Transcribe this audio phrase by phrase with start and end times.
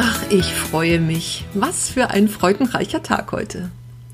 [0.00, 1.44] Ach, ich freue mich.
[1.54, 3.68] Was für ein freudenreicher Tag heute.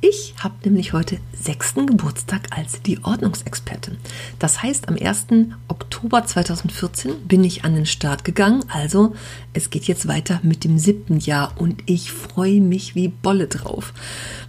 [0.06, 3.96] Ich habe nämlich heute sechsten Geburtstag als die Ordnungsexpertin.
[4.38, 5.28] Das heißt, am 1.
[5.68, 8.66] Oktober 2014 bin ich an den Start gegangen.
[8.68, 9.14] Also,
[9.54, 13.94] es geht jetzt weiter mit dem siebten Jahr und ich freue mich wie Bolle drauf,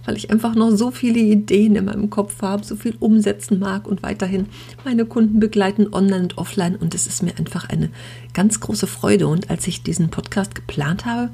[0.04, 3.88] weil ich einfach noch so viele Ideen in meinem Kopf habe, so viel umsetzen mag
[3.88, 4.48] und weiterhin
[4.84, 6.76] meine Kunden begleiten, online und offline.
[6.76, 7.88] Und es ist mir einfach eine
[8.34, 9.26] ganz große Freude.
[9.26, 11.30] Und als ich diesen Podcast geplant habe,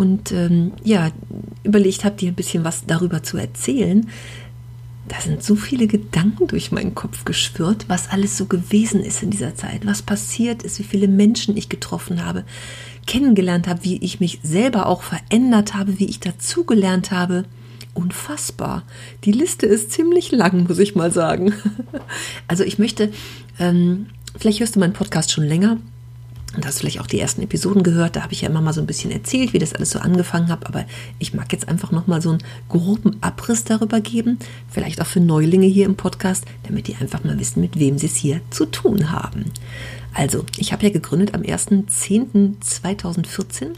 [0.00, 1.10] und ähm, ja,
[1.62, 4.08] überlegt habe, dir ein bisschen was darüber zu erzählen.
[5.08, 9.28] Da sind so viele Gedanken durch meinen Kopf geschwirrt, was alles so gewesen ist in
[9.30, 12.44] dieser Zeit, was passiert ist, wie viele Menschen ich getroffen habe,
[13.06, 17.44] kennengelernt habe, wie ich mich selber auch verändert habe, wie ich dazugelernt habe.
[17.92, 18.84] Unfassbar.
[19.24, 21.52] Die Liste ist ziemlich lang, muss ich mal sagen.
[22.48, 23.12] Also ich möchte,
[23.58, 24.06] ähm,
[24.36, 25.76] vielleicht hörst du meinen Podcast schon länger
[26.56, 28.16] und hast vielleicht auch die ersten Episoden gehört.
[28.16, 30.48] Da habe ich ja immer mal so ein bisschen erzählt, wie das alles so angefangen
[30.48, 30.66] hat.
[30.66, 30.84] Aber
[31.18, 34.38] ich mag jetzt einfach noch mal so einen groben Abriss darüber geben.
[34.68, 38.06] Vielleicht auch für Neulinge hier im Podcast, damit die einfach mal wissen, mit wem sie
[38.06, 39.44] es hier zu tun haben.
[40.12, 43.68] Also, ich habe ja gegründet am 1.10.2014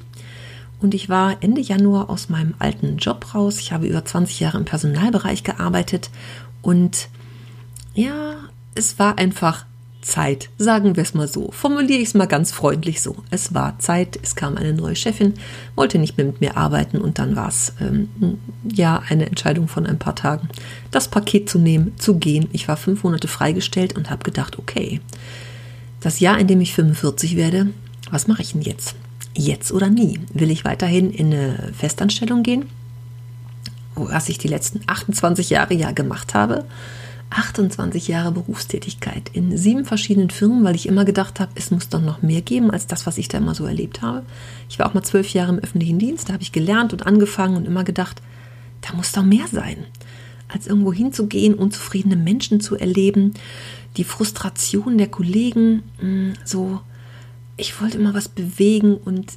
[0.81, 3.59] und ich war Ende Januar aus meinem alten Job raus.
[3.59, 6.11] Ich habe über 20 Jahre im Personalbereich gearbeitet
[6.63, 7.09] und
[7.95, 8.37] ja,
[8.75, 9.67] es war einfach
[10.03, 11.51] Zeit, sagen wir es mal so.
[11.53, 13.17] Formuliere ich es mal ganz freundlich so.
[13.31, 15.35] Es war Zeit, es kam eine neue Chefin,
[15.77, 18.09] wollte nicht mehr mit mir arbeiten und dann war es ähm,
[18.71, 20.49] ja eine Entscheidung von ein paar Tagen,
[20.91, 22.49] das Paket zu nehmen, zu gehen.
[22.53, 25.01] Ich war fünf Monate freigestellt und habe gedacht, okay,
[26.01, 27.69] das Jahr, in dem ich 45 werde,
[28.11, 28.97] was mache ich denn jetzt?
[29.35, 30.21] Jetzt oder nie?
[30.35, 32.67] Will ich weiterhin in eine Festanstellung gehen?
[33.95, 36.65] Was ich die letzten 28 Jahre ja gemacht habe
[37.33, 42.01] 28 Jahre Berufstätigkeit in sieben verschiedenen Firmen, weil ich immer gedacht habe, es muss doch
[42.01, 44.25] noch mehr geben als das, was ich da immer so erlebt habe.
[44.69, 47.57] Ich war auch mal zwölf Jahre im öffentlichen Dienst, da habe ich gelernt und angefangen
[47.57, 48.23] und immer gedacht,
[48.81, 49.79] da muss doch mehr sein,
[50.49, 53.35] als irgendwo hinzugehen, unzufriedene Menschen zu erleben,
[53.97, 56.81] die Frustration der Kollegen, mm, so.
[57.59, 59.35] Ich wollte immer was bewegen und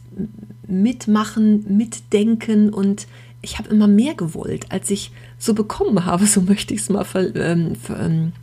[0.67, 3.07] mitmachen, mitdenken und
[3.41, 7.05] ich habe immer mehr gewollt, als ich so bekommen habe, so möchte ich es mal
[7.35, 8.33] ähm, ähm,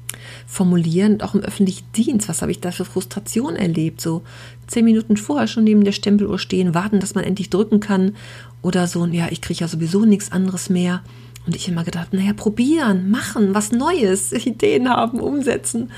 [0.46, 1.20] formulieren.
[1.20, 4.00] Auch im öffentlichen Dienst, was habe ich da für Frustration erlebt?
[4.00, 4.22] So
[4.66, 8.14] zehn Minuten vorher schon neben der Stempeluhr stehen, warten, dass man endlich drücken kann.
[8.60, 11.02] Oder so, ja, ich kriege ja sowieso nichts anderes mehr.
[11.46, 15.90] Und ich immer gedacht, naja, probieren, machen, was Neues, Ideen haben, umsetzen.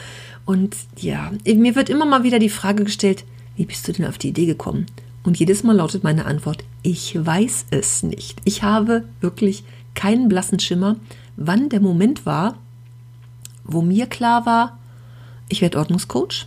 [0.47, 3.25] Und ja, mir wird immer mal wieder die Frage gestellt,
[3.57, 4.87] wie bist du denn auf die Idee gekommen?
[5.23, 8.41] Und jedes Mal lautet meine Antwort, ich weiß es nicht.
[8.45, 10.97] Ich habe wirklich keinen blassen Schimmer,
[11.37, 12.57] wann der Moment war,
[13.65, 14.79] wo mir klar war,
[15.49, 16.47] ich werde Ordnungscoach.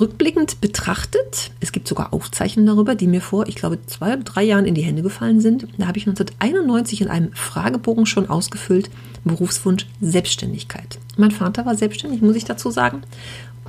[0.00, 4.42] Rückblickend betrachtet, es gibt sogar Aufzeichnungen darüber, die mir vor, ich glaube, zwei oder drei
[4.42, 5.68] Jahren in die Hände gefallen sind.
[5.78, 8.90] Da habe ich 1991 in einem Fragebogen schon ausgefüllt,
[9.24, 10.98] Berufswunsch Selbstständigkeit.
[11.16, 13.02] Mein Vater war selbstständig, muss ich dazu sagen.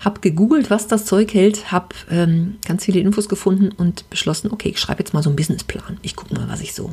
[0.00, 4.70] Habe gegoogelt, was das Zeug hält, habe ähm, ganz viele Infos gefunden und beschlossen, okay,
[4.70, 5.98] ich schreibe jetzt mal so einen Businessplan.
[6.02, 6.92] Ich gucke mal, was ich so,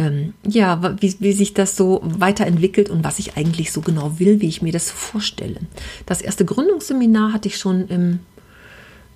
[0.00, 4.40] ähm, ja, wie, wie sich das so weiterentwickelt und was ich eigentlich so genau will,
[4.40, 5.60] wie ich mir das vorstelle.
[6.06, 8.20] Das erste Gründungsseminar hatte ich schon im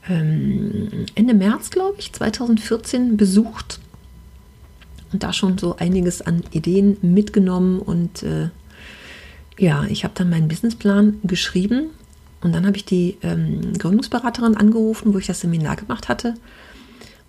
[0.09, 3.81] ähm, Ende März, glaube ich, 2014 besucht
[5.11, 8.51] und da schon so einiges an Ideen mitgenommen und äh,
[9.57, 11.87] ja, ich habe dann meinen Businessplan geschrieben
[12.43, 16.35] und dann habe ich die ähm, Gründungsberaterin angerufen, wo ich das Seminar gemacht hatte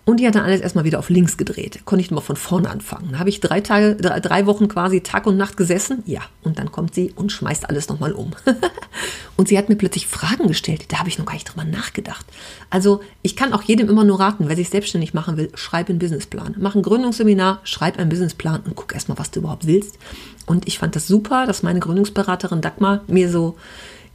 [0.08, 1.80] und die hat dann alles erstmal wieder auf links gedreht.
[1.84, 3.08] Konnte ich nur von vorne anfangen.
[3.10, 6.04] Da habe ich drei Tage, drei, Wochen quasi Tag und Nacht gesessen.
[6.06, 8.30] Ja, und dann kommt sie und schmeißt alles nochmal um.
[9.36, 10.84] und sie hat mir plötzlich Fragen gestellt.
[10.92, 12.24] Da habe ich noch gar nicht drüber nachgedacht.
[12.70, 15.98] Also ich kann auch jedem immer nur raten, wer sich selbstständig machen will, schreib einen
[15.98, 16.54] Businessplan.
[16.56, 19.98] Mach ein Gründungsseminar, schreib einen Businessplan und guck erstmal, was du überhaupt willst.
[20.46, 23.56] Und ich fand das super, dass meine Gründungsberaterin Dagmar mir so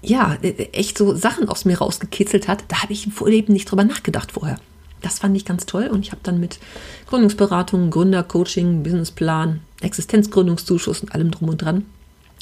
[0.01, 0.37] ja,
[0.71, 2.63] echt so Sachen aus mir rausgekitzelt hat.
[2.69, 4.57] Da habe ich im Vorleben nicht drüber nachgedacht vorher.
[5.01, 6.59] Das fand ich ganz toll und ich habe dann mit
[7.07, 11.85] Gründungsberatung, Gründercoaching, Businessplan, Existenzgründungszuschuss und allem drum und dran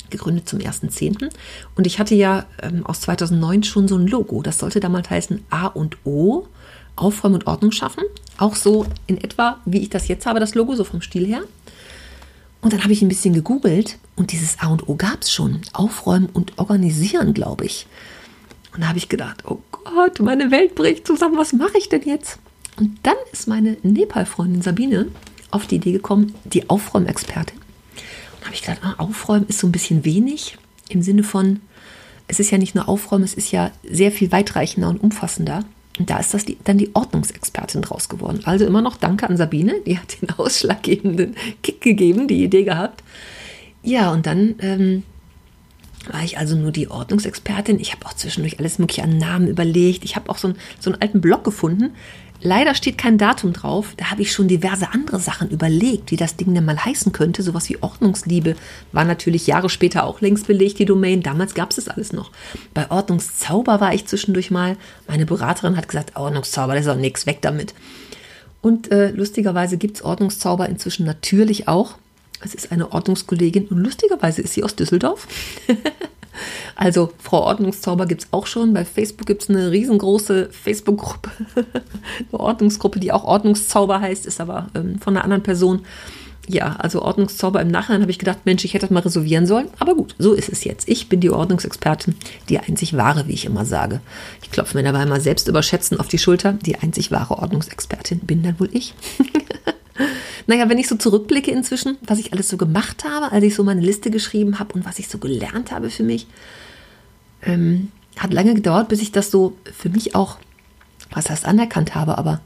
[0.09, 1.29] gegründet zum 1.10.
[1.75, 4.41] Und ich hatte ja ähm, aus 2009 schon so ein Logo.
[4.41, 6.47] Das sollte damals heißen A und O,
[6.95, 8.03] Aufräumen und Ordnung schaffen.
[8.38, 11.41] Auch so in etwa, wie ich das jetzt habe, das Logo, so vom Stil her.
[12.62, 15.62] Und dann habe ich ein bisschen gegoogelt und dieses A und O gab es schon.
[15.71, 17.88] Aufräumen und organisieren, glaube ich.
[18.73, 22.03] Und da habe ich gedacht, oh Gott, meine Welt bricht zusammen, was mache ich denn
[22.03, 22.38] jetzt?
[22.79, 25.07] Und dann ist meine Nepal-Freundin Sabine
[25.51, 27.57] auf die Idee gekommen, die Aufräumexpertin.
[28.39, 31.59] Und habe ich gedacht, ah, Aufräumen ist so ein bisschen wenig im Sinne von,
[32.29, 35.65] es ist ja nicht nur Aufräumen, es ist ja sehr viel weitreichender und umfassender.
[35.97, 38.39] Und da ist das die, dann die Ordnungsexpertin draus geworden.
[38.45, 43.03] Also immer noch Danke an Sabine, die hat den ausschlaggebenden Kick gegeben, die Idee gehabt.
[43.83, 45.03] Ja, und dann ähm,
[46.09, 47.79] war ich also nur die Ordnungsexpertin.
[47.79, 50.05] Ich habe auch zwischendurch alles mögliche an Namen überlegt.
[50.05, 51.91] Ich habe auch so, ein, so einen alten Blog gefunden,
[52.41, 53.94] Leider steht kein Datum drauf.
[53.97, 57.44] Da habe ich schon diverse andere Sachen überlegt, wie das Ding denn mal heißen könnte.
[57.44, 58.56] Sowas wie Ordnungsliebe
[58.94, 61.21] war natürlich Jahre später auch längst belegt, die Domain.
[61.21, 62.31] Damals gab es das alles noch.
[62.74, 64.77] Bei Ordnungszauber war ich zwischendurch mal.
[65.07, 67.74] Meine Beraterin hat gesagt, Ordnungszauber, das ist auch nichts, weg damit.
[68.62, 71.95] Und äh, lustigerweise gibt es Ordnungszauber inzwischen natürlich auch.
[72.41, 75.27] Es ist eine Ordnungskollegin und lustigerweise ist sie aus Düsseldorf.
[76.75, 78.73] Also Frau Ordnungszauber gibt es auch schon.
[78.73, 84.67] Bei Facebook gibt es eine riesengroße Facebook-Gruppe, eine Ordnungsgruppe, die auch Ordnungszauber heißt, ist aber
[84.75, 85.81] ähm, von einer anderen Person.
[86.47, 89.67] Ja, also Ordnungszauber im Nachhinein habe ich gedacht, Mensch, ich hätte das mal reservieren sollen.
[89.77, 90.89] Aber gut, so ist es jetzt.
[90.89, 92.15] Ich bin die Ordnungsexpertin,
[92.49, 94.01] die einzig wahre, wie ich immer sage.
[94.41, 96.53] Ich klopfe mir dabei mal selbst überschätzen auf die Schulter.
[96.53, 98.95] Die einzig wahre Ordnungsexpertin bin dann wohl ich.
[100.48, 103.63] Naja, wenn ich so zurückblicke inzwischen, was ich alles so gemacht habe, als ich so
[103.63, 106.28] meine Liste geschrieben habe und was ich so gelernt habe für mich,
[107.44, 110.38] ähm, hat lange gedauert, bis ich das so für mich auch,
[111.12, 112.42] was heißt, anerkannt habe, aber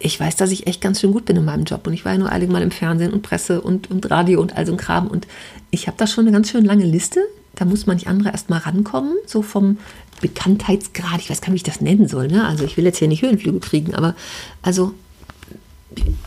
[0.00, 2.12] ich weiß, dass ich echt ganz schön gut bin in meinem Job und ich war
[2.12, 4.78] ja nur einige Mal im Fernsehen und Presse und, und Radio und all so ein
[4.78, 5.26] Kram und
[5.70, 7.20] ich habe da schon eine ganz schön lange Liste.
[7.54, 9.78] Da muss manch andere erst mal rankommen, so vom
[10.20, 11.20] Bekanntheitsgrad.
[11.20, 12.28] Ich weiß gar nicht, wie ich das nennen soll.
[12.28, 12.46] Ne?
[12.46, 14.14] Also ich will jetzt hier nicht Höhenflüge kriegen, aber
[14.62, 14.94] also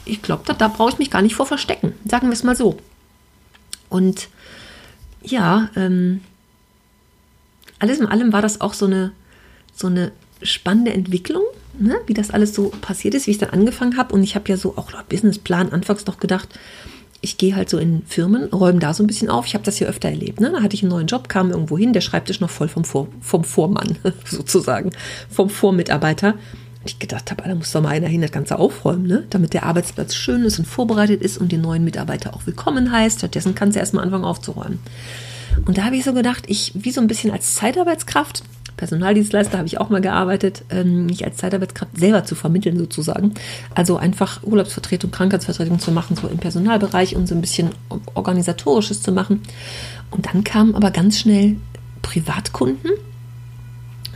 [0.05, 1.93] ich glaube, da, da brauche ich mich gar nicht vor verstecken.
[2.05, 2.77] Sagen wir es mal so.
[3.89, 4.29] Und
[5.23, 6.21] ja, ähm,
[7.79, 9.11] alles in allem war das auch so eine,
[9.73, 10.11] so eine
[10.41, 11.43] spannende Entwicklung,
[11.77, 11.97] ne?
[12.07, 14.13] wie das alles so passiert ist, wie ich dann angefangen habe.
[14.13, 16.49] Und ich habe ja so auch laut Businessplan anfangs noch gedacht,
[17.21, 19.45] ich gehe halt so in Firmen, räume da so ein bisschen auf.
[19.45, 20.41] Ich habe das hier öfter erlebt.
[20.41, 20.51] Ne?
[20.51, 23.07] Da hatte ich einen neuen Job, kam irgendwo hin, der Schreibtisch noch voll vom, Vor
[23.21, 24.91] vom Vormann, sozusagen,
[25.29, 26.35] vom Vormitarbeiter
[26.85, 29.23] ich gedacht habe, da muss doch mal einer hin das Ganze aufräumen, ne?
[29.29, 33.19] damit der Arbeitsplatz schön ist und vorbereitet ist und den neuen Mitarbeiter auch willkommen heißt.
[33.19, 34.79] Stattdessen kannst du erstmal anfangen aufzuräumen.
[35.65, 38.43] Und da habe ich so gedacht, ich, wie so ein bisschen als Zeitarbeitskraft,
[38.77, 43.35] Personaldienstleister habe ich auch mal gearbeitet, ähm, mich als Zeitarbeitskraft selber zu vermitteln sozusagen.
[43.75, 47.69] Also einfach Urlaubsvertretung, Krankheitsvertretung zu machen, so im Personalbereich und so ein bisschen
[48.15, 49.41] organisatorisches zu machen.
[50.09, 51.57] Und dann kamen aber ganz schnell
[52.01, 52.91] Privatkunden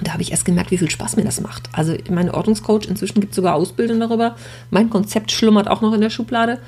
[0.02, 1.70] da habe ich erst gemerkt, wie viel Spaß mir das macht.
[1.72, 4.36] Also mein Ordnungscoach, inzwischen gibt es sogar Ausbildung darüber.
[4.70, 6.60] Mein Konzept schlummert auch noch in der Schublade.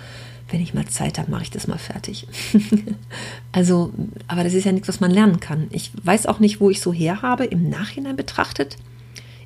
[0.50, 2.26] Wenn ich mal Zeit habe, mache ich das mal fertig.
[3.52, 3.94] also,
[4.28, 5.68] aber das ist ja nichts, was man lernen kann.
[5.72, 8.78] Ich weiß auch nicht, wo ich so her habe, im Nachhinein betrachtet.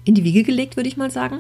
[0.04, 1.40] In die Wiege gelegt, würde ich mal sagen.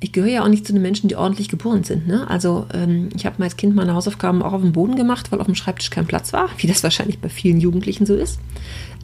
[0.00, 2.06] Ich gehöre ja auch nicht zu den Menschen, die ordentlich geboren sind.
[2.06, 2.28] Ne?
[2.28, 5.40] Also ähm, ich habe mal als Kind meine Hausaufgaben auch auf dem Boden gemacht, weil
[5.40, 8.40] auf dem Schreibtisch kein Platz war, wie das wahrscheinlich bei vielen Jugendlichen so ist.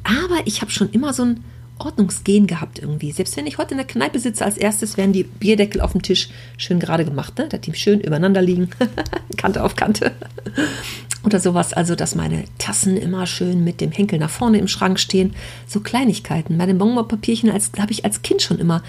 [0.03, 1.45] Aber ich habe schon immer so ein
[1.79, 3.13] Ordnungsgehen gehabt irgendwie.
[3.13, 6.03] Selbst wenn ich heute in der Kneipe sitze, als erstes werden die Bierdeckel auf dem
[6.03, 7.49] Tisch schön gerade gemacht, ne?
[7.49, 8.71] dass die schön übereinander liegen,
[9.37, 10.13] Kante auf Kante
[11.25, 11.73] oder sowas.
[11.73, 15.35] Also, dass meine Tassen immer schön mit dem Henkel nach vorne im Schrank stehen.
[15.67, 16.59] So Kleinigkeiten.
[16.59, 18.83] Bei den Bonbonpapierchen habe ich als Kind schon immer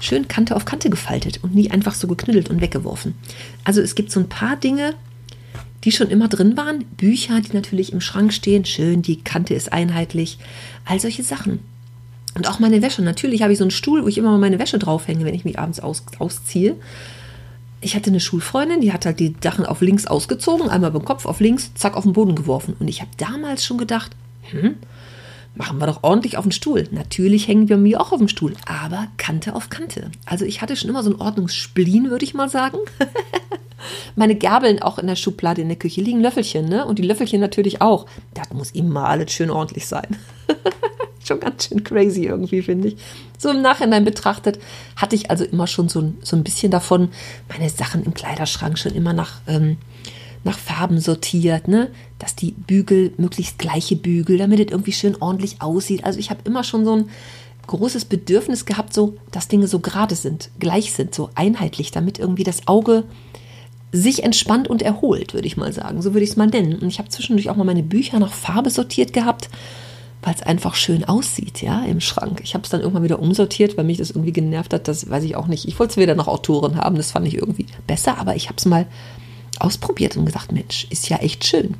[0.00, 3.14] schön Kante auf Kante gefaltet und nie einfach so geknüttelt und weggeworfen.
[3.64, 4.94] Also es gibt so ein paar Dinge,
[5.84, 6.84] die schon immer drin waren.
[6.96, 10.38] Bücher, die natürlich im Schrank stehen, schön, die Kante ist einheitlich.
[10.84, 11.60] All solche Sachen.
[12.36, 13.00] Und auch meine Wäsche.
[13.00, 15.46] Natürlich habe ich so einen Stuhl, wo ich immer mal meine Wäsche draufhänge, wenn ich
[15.46, 16.76] mich abends aus, ausziehe.
[17.80, 21.24] Ich hatte eine Schulfreundin, die hat halt die Sachen auf links ausgezogen, einmal beim Kopf
[21.24, 22.76] auf links, zack, auf den Boden geworfen.
[22.78, 24.12] Und ich habe damals schon gedacht,
[24.50, 24.76] hm,
[25.54, 26.86] machen wir doch ordentlich auf den Stuhl.
[26.90, 30.10] Natürlich hängen wir mir auch auf dem Stuhl, aber Kante auf Kante.
[30.26, 32.78] Also ich hatte schon immer so ein Ordnungsspleen, würde ich mal sagen.
[34.14, 36.84] Meine Gabeln auch in der Schublade in der Küche liegen Löffelchen, ne?
[36.84, 38.06] Und die Löffelchen natürlich auch.
[38.34, 40.16] Das muss immer alles schön ordentlich sein.
[41.26, 42.96] schon ganz schön crazy irgendwie, finde ich.
[43.38, 44.58] So im Nachhinein betrachtet
[44.96, 47.10] hatte ich also immer schon so, so ein bisschen davon,
[47.48, 49.76] meine Sachen im Kleiderschrank schon immer nach, ähm,
[50.44, 51.90] nach Farben sortiert, ne?
[52.18, 56.04] Dass die Bügel möglichst gleiche Bügel, damit es irgendwie schön ordentlich aussieht.
[56.04, 57.10] Also ich habe immer schon so ein
[57.66, 62.44] großes Bedürfnis gehabt, so, dass Dinge so gerade sind, gleich sind, so einheitlich, damit irgendwie
[62.44, 63.04] das Auge
[63.92, 66.02] sich entspannt und erholt, würde ich mal sagen.
[66.02, 66.78] So würde ich es mal nennen.
[66.78, 69.48] Und ich habe zwischendurch auch mal meine Bücher nach Farbe sortiert gehabt,
[70.26, 72.40] weil es einfach schön aussieht, ja, im Schrank.
[72.42, 74.88] Ich habe es dann irgendwann wieder umsortiert, weil mich das irgendwie genervt hat.
[74.88, 75.68] Das weiß ich auch nicht.
[75.68, 78.56] Ich wollte es wieder nach Autoren haben, das fand ich irgendwie besser, aber ich habe
[78.58, 78.88] es mal
[79.60, 81.74] ausprobiert und gesagt, Mensch, ist ja echt schön.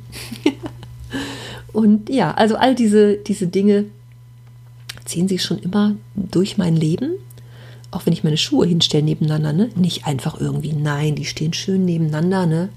[1.73, 3.83] und ja, also all diese, diese Dinge
[5.03, 7.15] ziehen sich schon immer durch mein Leben
[7.89, 9.69] auch wenn ich meine Schuhe hinstelle nebeneinander, ne?
[9.75, 12.69] Nicht einfach irgendwie, nein, die stehen schön nebeneinander, ne?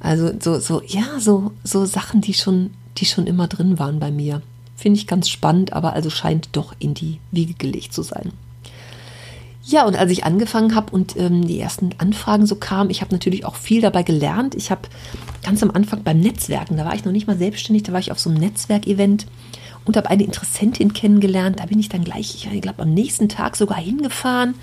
[0.00, 4.10] Also so, so, ja, so, so Sachen, die schon, die schon immer drin waren bei
[4.10, 4.40] mir.
[4.84, 8.32] Finde ich ganz spannend, aber also scheint doch in die Wiege gelegt zu sein.
[9.64, 13.14] Ja, und als ich angefangen habe und ähm, die ersten Anfragen so kamen, ich habe
[13.14, 14.54] natürlich auch viel dabei gelernt.
[14.54, 14.82] Ich habe
[15.42, 18.12] ganz am Anfang beim Netzwerken, da war ich noch nicht mal selbstständig, da war ich
[18.12, 19.24] auf so einem Netzwerkevent
[19.86, 21.60] und habe eine Interessentin kennengelernt.
[21.60, 24.54] Da bin ich dann gleich, ich glaube, am nächsten Tag sogar hingefahren.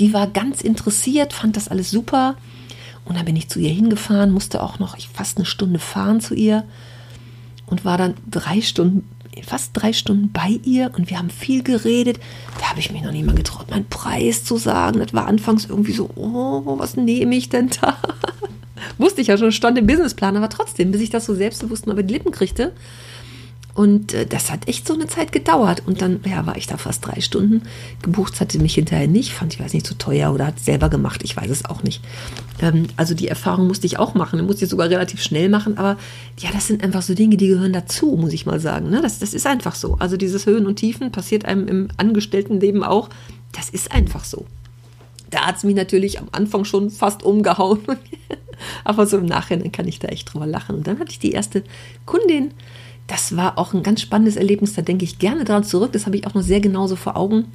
[0.00, 2.34] Die war ganz interessiert, fand das alles super.
[3.04, 6.34] Und dann bin ich zu ihr hingefahren, musste auch noch fast eine Stunde fahren zu
[6.34, 6.64] ihr
[7.70, 9.08] und war dann drei Stunden,
[9.42, 12.18] fast drei Stunden bei ihr und wir haben viel geredet.
[12.58, 14.98] Da habe ich mich noch nicht mal getraut, meinen Preis zu sagen.
[15.00, 17.96] Das war anfangs irgendwie so, oh, was nehme ich denn da?
[18.98, 21.92] Wusste ich ja schon, stand im Businessplan, aber trotzdem, bis ich das so selbstbewusst mal
[21.92, 22.72] über die Lippen kriegte,
[23.78, 25.84] und äh, das hat echt so eine Zeit gedauert.
[25.86, 27.62] Und dann ja, war ich da fast drei Stunden.
[28.02, 31.20] Gebucht hatte mich hinterher nicht, fand ich weiß nicht zu teuer oder hat selber gemacht,
[31.22, 32.02] ich weiß es auch nicht.
[32.60, 35.78] Ähm, also die Erfahrung musste ich auch machen, musste ich sogar relativ schnell machen.
[35.78, 35.96] Aber
[36.40, 38.90] ja, das sind einfach so Dinge, die gehören dazu, muss ich mal sagen.
[38.90, 39.00] Ne?
[39.00, 39.94] Das, das ist einfach so.
[40.00, 43.10] Also dieses Höhen und Tiefen passiert einem im Angestelltenleben auch.
[43.52, 44.44] Das ist einfach so.
[45.30, 47.78] Da hat es mich natürlich am Anfang schon fast umgehauen.
[48.82, 50.74] Aber so im Nachhinein kann ich da echt drüber lachen.
[50.74, 51.62] Und dann hatte ich die erste
[52.06, 52.50] Kundin,
[53.08, 54.74] das war auch ein ganz spannendes Erlebnis.
[54.74, 55.92] Da denke ich gerne daran zurück.
[55.92, 57.46] Das habe ich auch noch sehr genauso vor Augen.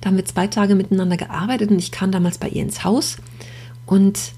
[0.00, 3.18] Da haben wir zwei Tage miteinander gearbeitet und ich kam damals bei ihr ins Haus
[3.86, 4.32] und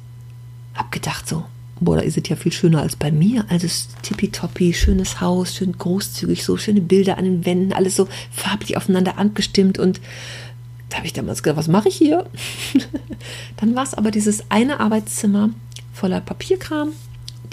[0.74, 1.44] habe gedacht so,
[1.80, 3.44] boah, da ist es ja viel schöner als bei mir.
[3.48, 3.68] Also
[4.02, 9.16] tippitoppi, schönes Haus, schön großzügig, so schöne Bilder an den Wänden, alles so farblich aufeinander
[9.16, 10.00] abgestimmt und
[10.88, 12.26] da habe ich damals gedacht, was mache ich hier?
[13.56, 15.50] Dann war es aber dieses eine Arbeitszimmer
[15.92, 16.90] voller Papierkram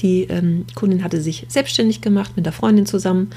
[0.01, 3.29] die ähm, Kundin hatte sich selbstständig gemacht mit der Freundin zusammen.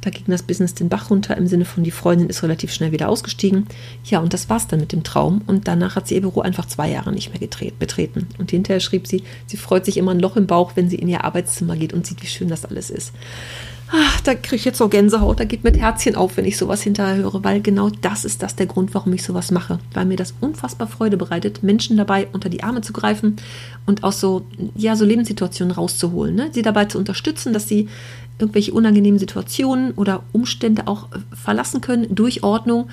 [0.00, 2.92] Da ging das Business den Bach runter im Sinne von, die Freundin ist relativ schnell
[2.92, 3.66] wieder ausgestiegen.
[4.04, 5.42] Ja, und das war's dann mit dem Traum.
[5.46, 8.28] Und danach hat sie ihr Büro einfach zwei Jahre nicht mehr betreten.
[8.38, 11.08] Und hinterher schrieb sie, sie freut sich immer ein Loch im Bauch, wenn sie in
[11.08, 13.12] ihr Arbeitszimmer geht und sieht, wie schön das alles ist.
[13.96, 16.82] Ach, da kriege ich jetzt noch Gänsehaut, da geht mir Herzchen auf, wenn ich sowas
[16.82, 19.78] hinterher höre, weil genau das ist das der Grund, warum ich sowas mache.
[19.92, 23.36] Weil mir das unfassbar Freude bereitet, Menschen dabei unter die Arme zu greifen
[23.86, 26.34] und aus so, ja, so Lebenssituationen rauszuholen.
[26.34, 26.48] Ne?
[26.50, 27.88] Sie dabei zu unterstützen, dass sie
[28.40, 32.88] irgendwelche unangenehmen Situationen oder Umstände auch äh, verlassen können durch Ordnung,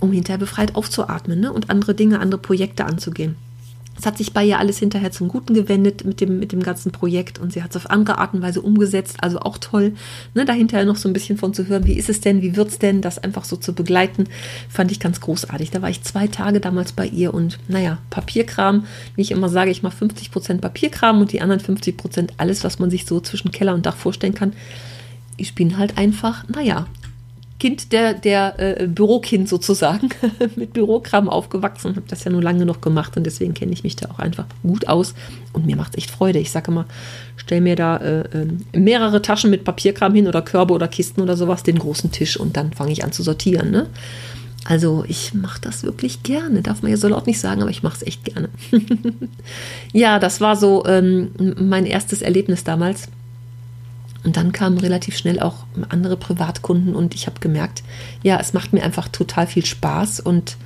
[0.00, 1.52] um hinterher befreit aufzuatmen ne?
[1.52, 3.36] und andere Dinge, andere Projekte anzugehen.
[3.98, 6.92] Es hat sich bei ihr alles hinterher zum Guten gewendet mit dem, mit dem ganzen
[6.92, 9.94] Projekt und sie hat es auf andere Art und Weise umgesetzt, also auch toll,
[10.34, 12.56] ne, da hinterher noch so ein bisschen von zu hören, wie ist es denn, wie
[12.56, 14.24] wird es denn, das einfach so zu begleiten,
[14.68, 15.70] fand ich ganz großartig.
[15.70, 19.70] Da war ich zwei Tage damals bei ihr und naja, Papierkram, wie ich immer sage,
[19.70, 23.20] ich mache 50 Prozent Papierkram und die anderen 50 Prozent alles, was man sich so
[23.20, 24.52] zwischen Keller und Dach vorstellen kann.
[25.36, 26.86] Ich bin halt einfach, naja,
[27.58, 30.10] Kind der, der äh, Bürokind sozusagen,
[30.56, 33.96] mit Bürokram aufgewachsen, habe das ja nur lange noch gemacht und deswegen kenne ich mich
[33.96, 35.14] da auch einfach gut aus
[35.54, 36.38] und mir macht es echt Freude.
[36.38, 36.84] Ich sage immer,
[37.36, 41.36] stell mir da äh, äh, mehrere Taschen mit Papierkram hin oder Körbe oder Kisten oder
[41.36, 43.70] sowas, den großen Tisch und dann fange ich an zu sortieren.
[43.70, 43.86] Ne?
[44.68, 47.82] Also ich mache das wirklich gerne, darf man ja so laut nicht sagen, aber ich
[47.82, 48.48] mache es echt gerne.
[49.92, 53.08] ja, das war so ähm, mein erstes Erlebnis damals.
[54.26, 57.84] Und dann kamen relativ schnell auch andere Privatkunden und ich habe gemerkt,
[58.24, 60.56] ja, es macht mir einfach total viel Spaß und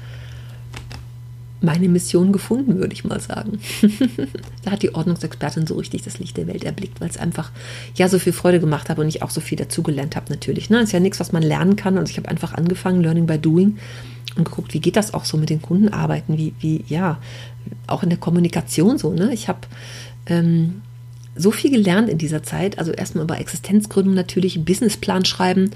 [1.61, 3.61] meine Mission gefunden, würde ich mal sagen.
[4.65, 7.53] da hat die Ordnungsexpertin so richtig das Licht der Welt erblickt, weil es einfach
[7.97, 10.71] ja so viel Freude gemacht hat und ich auch so viel dazugelernt habe natürlich.
[10.71, 10.81] Ne?
[10.81, 11.99] Ist ja nichts, was man lernen kann.
[11.99, 13.77] Also ich habe einfach angefangen, Learning by Doing
[14.37, 17.19] und geguckt, wie geht das auch so mit den Kunden arbeiten, wie, wie ja,
[17.87, 19.13] auch in der Kommunikation so.
[19.13, 19.35] Ne?
[19.35, 19.61] Ich habe
[20.25, 20.81] ähm,
[21.37, 22.79] so viel gelernt in dieser Zeit.
[22.79, 25.71] Also erstmal über Existenzgründung natürlich, Businessplan schreiben.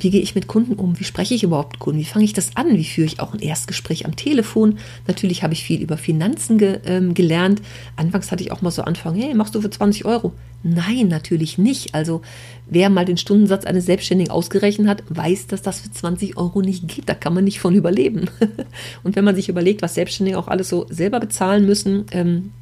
[0.00, 0.98] Wie gehe ich mit Kunden um?
[0.98, 2.00] Wie spreche ich überhaupt Kunden?
[2.00, 2.76] Wie fange ich das an?
[2.76, 4.78] Wie führe ich auch ein Erstgespräch am Telefon?
[5.06, 7.60] Natürlich habe ich viel über Finanzen ge, ähm, gelernt.
[7.96, 10.32] Anfangs hatte ich auch mal so Anfang, hey, machst du für 20 Euro?
[10.62, 11.94] Nein, natürlich nicht.
[11.94, 12.22] Also
[12.66, 16.88] wer mal den Stundensatz eines Selbstständigen ausgerechnet hat, weiß, dass das für 20 Euro nicht
[16.88, 17.08] geht.
[17.08, 18.30] Da kann man nicht von überleben.
[19.02, 22.52] Und wenn man sich überlegt, was Selbstständige auch alles so selber bezahlen müssen, ähm,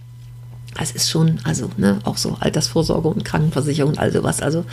[0.81, 4.43] es ist schon, also ne, auch so Altersvorsorge und Krankenversicherung und all sowas.
[4.43, 4.65] Also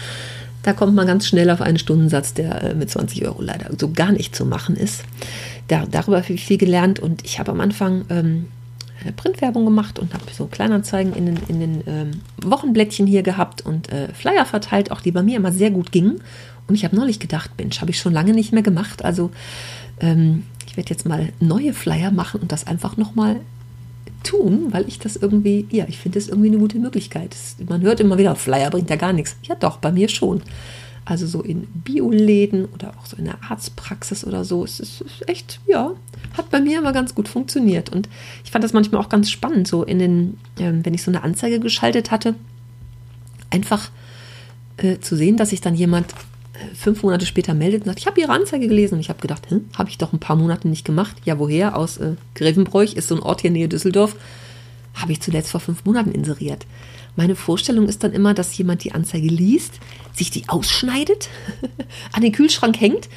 [0.64, 3.92] da kommt man ganz schnell auf einen Stundensatz, der äh, mit 20 Euro leider so
[3.92, 5.04] gar nicht zu machen ist.
[5.68, 8.48] Da, darüber habe ich viel gelernt und ich habe am Anfang ähm,
[9.06, 12.12] äh, Printwerbung gemacht und habe so Kleinanzeigen in den, in den ähm,
[12.44, 16.22] Wochenblättchen hier gehabt und äh, Flyer verteilt, auch die bei mir immer sehr gut gingen.
[16.68, 19.06] Und ich habe neulich gedacht, Mensch, habe ich schon lange nicht mehr gemacht.
[19.06, 19.30] Also
[20.00, 23.38] ähm, ich werde jetzt mal neue Flyer machen und das einfach nochmal
[24.26, 27.36] tun, weil ich das irgendwie, ja, ich finde das irgendwie eine gute Möglichkeit.
[27.68, 29.38] Man hört immer wieder, Flyer bringt ja gar nichts.
[29.44, 30.42] Ja doch, bei mir schon.
[31.06, 34.64] Also so in Bioläden oder auch so in der Arztpraxis oder so.
[34.64, 35.92] Es ist echt, ja,
[36.36, 37.90] hat bei mir immer ganz gut funktioniert.
[37.90, 38.10] Und
[38.44, 41.24] ich fand das manchmal auch ganz spannend, so in den, äh, wenn ich so eine
[41.24, 42.34] Anzeige geschaltet hatte,
[43.52, 43.92] einfach
[44.78, 46.14] äh, zu sehen, dass sich dann jemand
[46.74, 48.96] fünf Monate später meldet und sagt, ich habe Ihre Anzeige gelesen.
[48.96, 51.16] Und ich habe gedacht, hm, habe ich doch ein paar Monate nicht gemacht.
[51.26, 51.78] Ja, woher?
[51.78, 54.16] Aus äh, Grevenbroich, ist so ein Ort hier in Nähe Düsseldorf.
[54.94, 56.66] Habe ich zuletzt vor fünf Monaten inseriert.
[57.16, 59.80] Meine Vorstellung ist dann immer, dass jemand die Anzeige liest,
[60.14, 61.30] sich die ausschneidet,
[62.12, 63.10] an den Kühlschrank hängt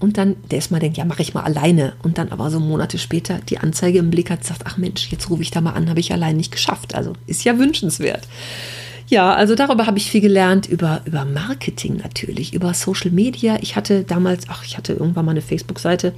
[0.00, 1.92] und dann der erstmal denkt, ja, mache ich mal alleine.
[2.02, 5.28] Und dann aber so Monate später die Anzeige im Blick hat, sagt, ach Mensch, jetzt
[5.28, 6.94] rufe ich da mal an, habe ich allein nicht geschafft.
[6.94, 8.26] Also ist ja wünschenswert.
[9.10, 13.58] Ja, also darüber habe ich viel gelernt, über, über Marketing natürlich, über Social Media.
[13.60, 16.12] Ich hatte damals, ach, ich hatte irgendwann mal eine Facebook-Seite,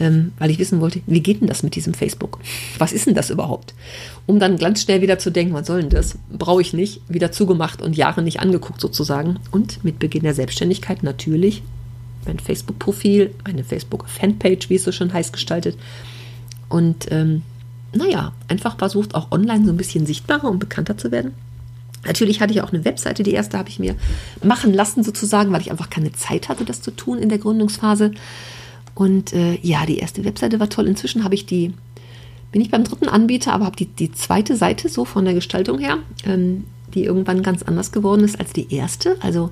[0.00, 2.40] ähm, weil ich wissen wollte, wie geht denn das mit diesem Facebook?
[2.78, 3.74] Was ist denn das überhaupt?
[4.26, 6.18] Um dann ganz schnell wieder zu denken, was soll denn das?
[6.36, 7.00] Brauche ich nicht.
[7.08, 9.38] Wieder zugemacht und Jahre nicht angeguckt sozusagen.
[9.52, 11.62] Und mit Beginn der Selbstständigkeit natürlich
[12.26, 15.78] mein Facebook-Profil, meine Facebook-Fanpage, wie es so schon heißt, gestaltet.
[16.68, 17.42] Und ähm,
[17.94, 21.32] naja, einfach versucht, auch online so ein bisschen sichtbarer und bekannter zu werden.
[22.04, 23.96] Natürlich hatte ich auch eine Webseite, die erste habe ich mir
[24.42, 28.12] machen lassen sozusagen, weil ich einfach keine Zeit hatte, das zu tun in der Gründungsphase.
[28.94, 30.86] Und äh, ja, die erste Webseite war toll.
[30.86, 31.74] Inzwischen habe ich die,
[32.52, 35.78] bin ich beim dritten Anbieter, aber habe die, die zweite Seite so von der Gestaltung
[35.78, 39.16] her, ähm, die irgendwann ganz anders geworden ist als die erste.
[39.20, 39.50] Also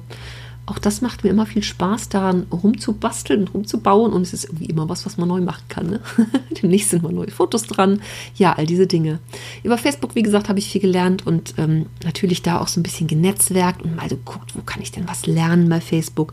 [0.66, 4.12] auch das macht mir immer viel Spaß, daran rumzubasteln und rumzubauen.
[4.12, 5.90] Und es ist irgendwie immer was, was man neu machen kann.
[5.90, 6.00] Ne?
[6.62, 8.00] Demnächst sind mal neue Fotos dran.
[8.36, 9.18] Ja, all diese Dinge.
[9.62, 12.82] Über Facebook, wie gesagt, habe ich viel gelernt und ähm, natürlich da auch so ein
[12.82, 16.32] bisschen genetzwerkt und mal so geguckt, wo kann ich denn was lernen bei Facebook,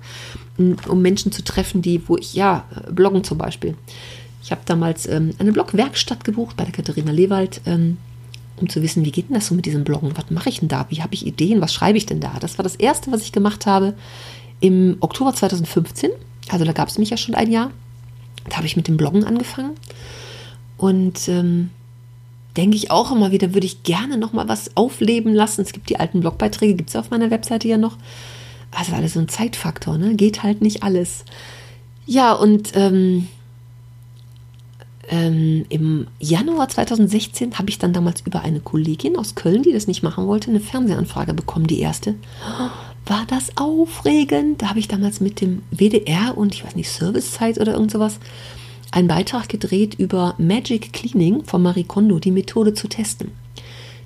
[0.58, 3.76] um Menschen zu treffen, die, wo ich, ja, äh, bloggen zum Beispiel.
[4.44, 7.62] Ich habe damals ähm, eine Blogwerkstatt gebucht bei der Katharina Lewald.
[7.66, 7.98] Ähm,
[8.62, 10.16] um zu wissen, wie geht denn das so mit diesem Bloggen?
[10.16, 10.86] Was mache ich denn da?
[10.90, 11.62] Wie habe ich Ideen?
[11.62, 12.34] Was schreibe ich denn da?
[12.40, 13.94] Das war das Erste, was ich gemacht habe
[14.60, 16.12] im Oktober 2015.
[16.50, 17.72] Also da gab es mich ja schon ein Jahr.
[18.50, 19.72] Da habe ich mit dem Bloggen angefangen.
[20.78, 21.70] Und ähm,
[22.58, 25.62] denke ich auch immer wieder, würde ich gerne noch mal was aufleben lassen.
[25.62, 27.98] Es gibt die alten Blogbeiträge, gibt es auf meiner Webseite ja noch.
[28.72, 30.16] Also alles so ein Zeitfaktor, ne?
[30.16, 31.26] Geht halt nicht alles.
[32.06, 33.28] Ja, und ähm,
[35.10, 39.88] ähm, im Januar 2016 habe ich dann damals über eine Kollegin aus Köln, die das
[39.88, 42.16] nicht machen wollte, eine Fernsehanfrage bekommen, die erste.
[43.06, 44.62] War das aufregend?
[44.62, 48.20] Da habe ich damals mit dem WDR und ich weiß nicht, Servicezeit oder irgend sowas
[48.92, 53.32] einen Beitrag gedreht über Magic Cleaning von Marie Kondo, die Methode zu testen.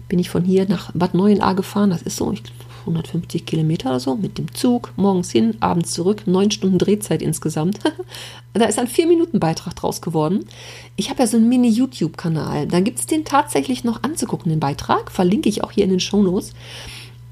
[0.08, 2.44] Bin ich von hier nach Bad Neuenahr gefahren, das ist so, ich
[2.88, 7.80] 150 Kilometer oder so mit dem Zug, morgens hin, abends zurück, neun Stunden Drehzeit insgesamt.
[8.54, 10.46] da ist ein Vier-Minuten-Beitrag draus geworden.
[10.96, 12.68] Ich habe ja so einen Mini-YouTube-Kanal.
[12.68, 15.12] Da gibt es den tatsächlich noch anzugucken, den Beitrag.
[15.12, 16.54] Verlinke ich auch hier in den Shownotes.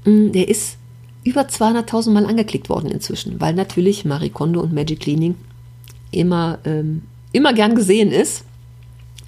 [0.04, 0.76] Mm, der ist
[1.24, 5.34] über 200.000 Mal angeklickt worden inzwischen, weil natürlich Marie Kondo und Magic Cleaning
[6.10, 8.44] immer, ähm, immer gern gesehen ist.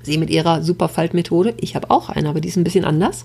[0.02, 1.54] Sie mit ihrer super Faltmethode.
[1.58, 3.24] Ich habe auch eine, aber die ist ein bisschen anders.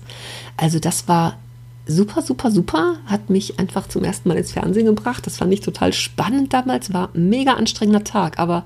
[0.56, 1.38] Also das war
[1.86, 2.96] super, super, super.
[3.06, 5.26] Hat mich einfach zum ersten Mal ins Fernsehen gebracht.
[5.26, 6.92] Das fand ich total spannend damals.
[6.92, 8.64] War ein mega anstrengender Tag, aber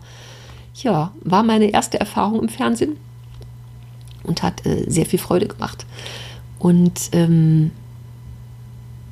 [0.74, 2.96] ja, war meine erste Erfahrung im Fernsehen
[4.24, 5.86] und hat äh, sehr viel Freude gemacht.
[6.58, 7.70] Und ähm,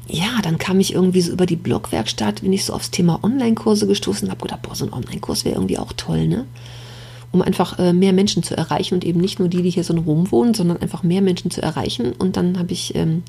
[0.06, 3.86] ja, dann kam ich irgendwie so über die Blogwerkstatt, bin ich so aufs Thema Online-Kurse
[3.86, 6.44] gestoßen und habe gedacht, boah, so ein Online-Kurs wäre irgendwie auch toll, ne?
[7.32, 9.92] Um einfach äh, mehr Menschen zu erreichen und eben nicht nur die, die hier so
[9.92, 12.12] in Rom wohnen, sondern einfach mehr Menschen zu erreichen.
[12.12, 13.24] Und dann habe ich ähm,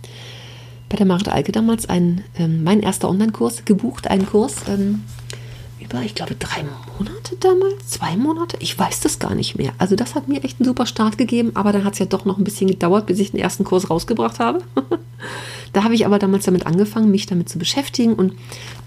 [0.90, 5.04] bei der Marit Alke damals einen, ähm, mein erster Online-Kurs gebucht, einen Kurs ähm,
[5.86, 6.64] über, ich glaube, drei
[6.98, 9.74] Monate damals, zwei Monate, ich weiß das gar nicht mehr.
[9.78, 12.26] Also das hat mir echt einen super Start gegeben, aber dann hat es ja doch
[12.26, 14.62] noch ein bisschen gedauert, bis ich den ersten Kurs rausgebracht habe.
[15.74, 18.34] da habe ich aber damals damit angefangen, mich damit zu beschäftigen und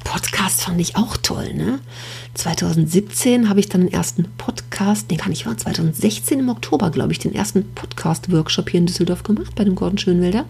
[0.04, 1.52] Podcast fand ich auch toll.
[1.54, 1.80] Ne?
[2.34, 7.12] 2017 habe ich dann den ersten Podcast, den kann ich war 2016 im Oktober, glaube
[7.12, 10.46] ich, den ersten Podcast-Workshop hier in Düsseldorf gemacht bei dem Gordon Schönwälder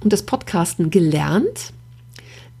[0.00, 1.72] und das Podcasten gelernt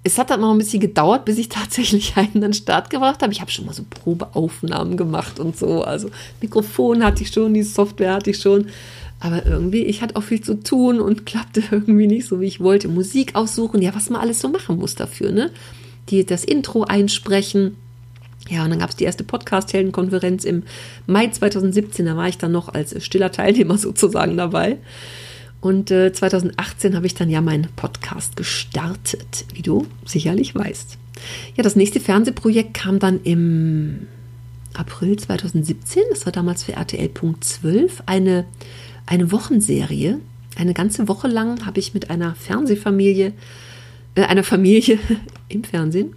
[0.04, 3.22] es hat dann noch ein bisschen gedauert, bis ich tatsächlich einen an den Start gebracht
[3.22, 3.32] habe.
[3.32, 5.82] Ich habe schon mal so Probeaufnahmen gemacht und so.
[5.82, 8.66] Also Mikrofon hatte ich schon, die Software hatte ich schon.
[9.20, 12.60] Aber irgendwie, ich hatte auch viel zu tun und klappte irgendwie nicht so, wie ich
[12.60, 12.88] wollte.
[12.88, 15.50] Musik aussuchen, ja, was man alles so machen muss dafür, ne?
[16.08, 17.76] Die, das Intro einsprechen.
[18.48, 20.62] Ja, und dann gab es die erste Podcast-Heldenkonferenz im
[21.06, 22.06] Mai 2017.
[22.06, 24.78] Da war ich dann noch als stiller Teilnehmer sozusagen dabei.
[25.60, 30.98] Und äh, 2018 habe ich dann ja meinen Podcast gestartet, wie du sicherlich weißt.
[31.56, 34.06] Ja, das nächste Fernsehprojekt kam dann im
[34.74, 36.02] April 2017.
[36.10, 38.44] Das war damals für RTL Punkt 12 eine,
[39.06, 40.20] eine Wochenserie.
[40.56, 43.32] Eine ganze Woche lang habe ich mit einer Fernsehfamilie,
[44.14, 44.98] äh, einer Familie
[45.48, 46.14] im Fernsehen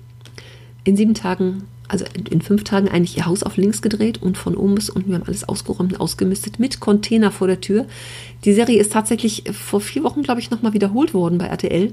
[0.83, 4.55] in sieben Tagen also in, fünf Tagen eigentlich ihr Haus auf links gedreht und von
[4.55, 7.85] oben bis unten, wir haben alles ausgeräumt und ausgemistet mit Container vor der Tür.
[8.45, 11.91] Die Serie ist tatsächlich vor vier Wochen, glaube ich, nochmal wiederholt worden bei RTL.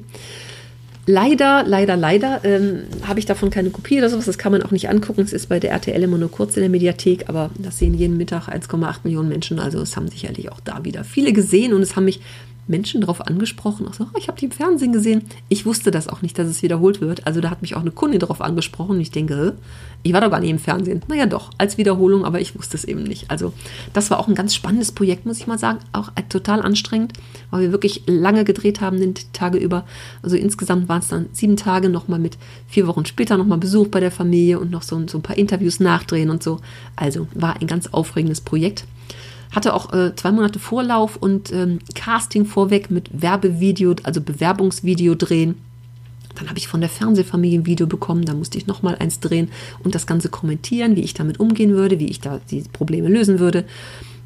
[1.07, 4.27] Leider, leider, leider ähm, habe ich davon keine Kopie oder sowas.
[4.27, 5.23] Das kann man auch nicht angucken.
[5.23, 8.19] Es ist bei der RTL immer nur kurz in der Mediathek, aber das sehen jeden
[8.19, 9.59] Mittag 1,8 Millionen Menschen.
[9.59, 12.21] Also es haben sicherlich auch da wieder viele gesehen und es haben mich
[12.69, 15.25] Menschen darauf angesprochen, auch so, oh, ich habe die im Fernsehen gesehen.
[15.49, 17.27] Ich wusste das auch nicht, dass es wiederholt wird.
[17.27, 19.57] Also da hat mich auch eine Kundin darauf angesprochen und ich denke,
[20.03, 21.03] ich war doch gar nicht im Fernsehen.
[21.09, 23.31] Naja, doch, als Wiederholung, aber ich wusste es eben nicht.
[23.31, 23.53] Also
[23.95, 25.81] das war auch ein ganz spannendes Projekt, muss ich mal sagen.
[25.93, 27.15] Auch total anstrengend,
[27.51, 29.85] weil wir wirklich lange gedreht haben, den Tage über.
[30.23, 34.01] Also insgesamt waren es dann sieben Tage nochmal mit vier Wochen später nochmal Besuch bei
[34.01, 36.61] der Familie und noch so, so ein paar Interviews nachdrehen und so.
[36.95, 38.85] Also war ein ganz aufregendes Projekt
[39.51, 45.57] hatte auch äh, zwei Monate Vorlauf und ähm, Casting vorweg mit Werbevideo, also Bewerbungsvideo drehen.
[46.35, 49.51] Dann habe ich von der Fernsehfamilie ein Video bekommen, da musste ich nochmal eins drehen
[49.83, 53.39] und das Ganze kommentieren, wie ich damit umgehen würde, wie ich da die Probleme lösen
[53.41, 53.65] würde.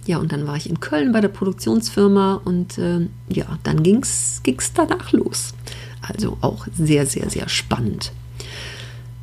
[0.04, 4.02] Ja, und dann war ich in Köln bei der Produktionsfirma und äh, ja, dann ging
[4.02, 4.42] es
[4.74, 5.54] danach los.
[6.02, 8.12] Also auch sehr, sehr, sehr spannend.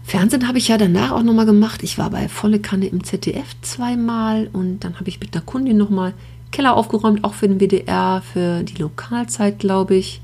[0.10, 1.84] Fernsehen habe ich ja danach auch nochmal gemacht.
[1.84, 5.78] Ich war bei Volle Kanne im ZDF zweimal und dann habe ich mit einer Kundin
[5.78, 6.15] nochmal
[6.52, 10.19] Keller aufgeräumt, auch für den WDR, für die Lokalzeit, glaube ich.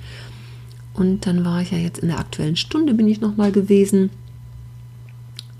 [0.96, 4.10] Und dann war ich ja jetzt in der aktuellen Stunde, bin ich nochmal gewesen.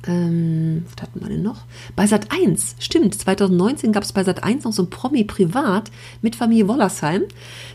[0.08, 1.64] Ähm, was hatten wir denn noch?
[1.96, 5.90] Bei Sat 1, stimmt, 2019 gab es bei Sat 1 noch so ein Promi privat
[6.22, 7.24] mit Familie Wollersheim.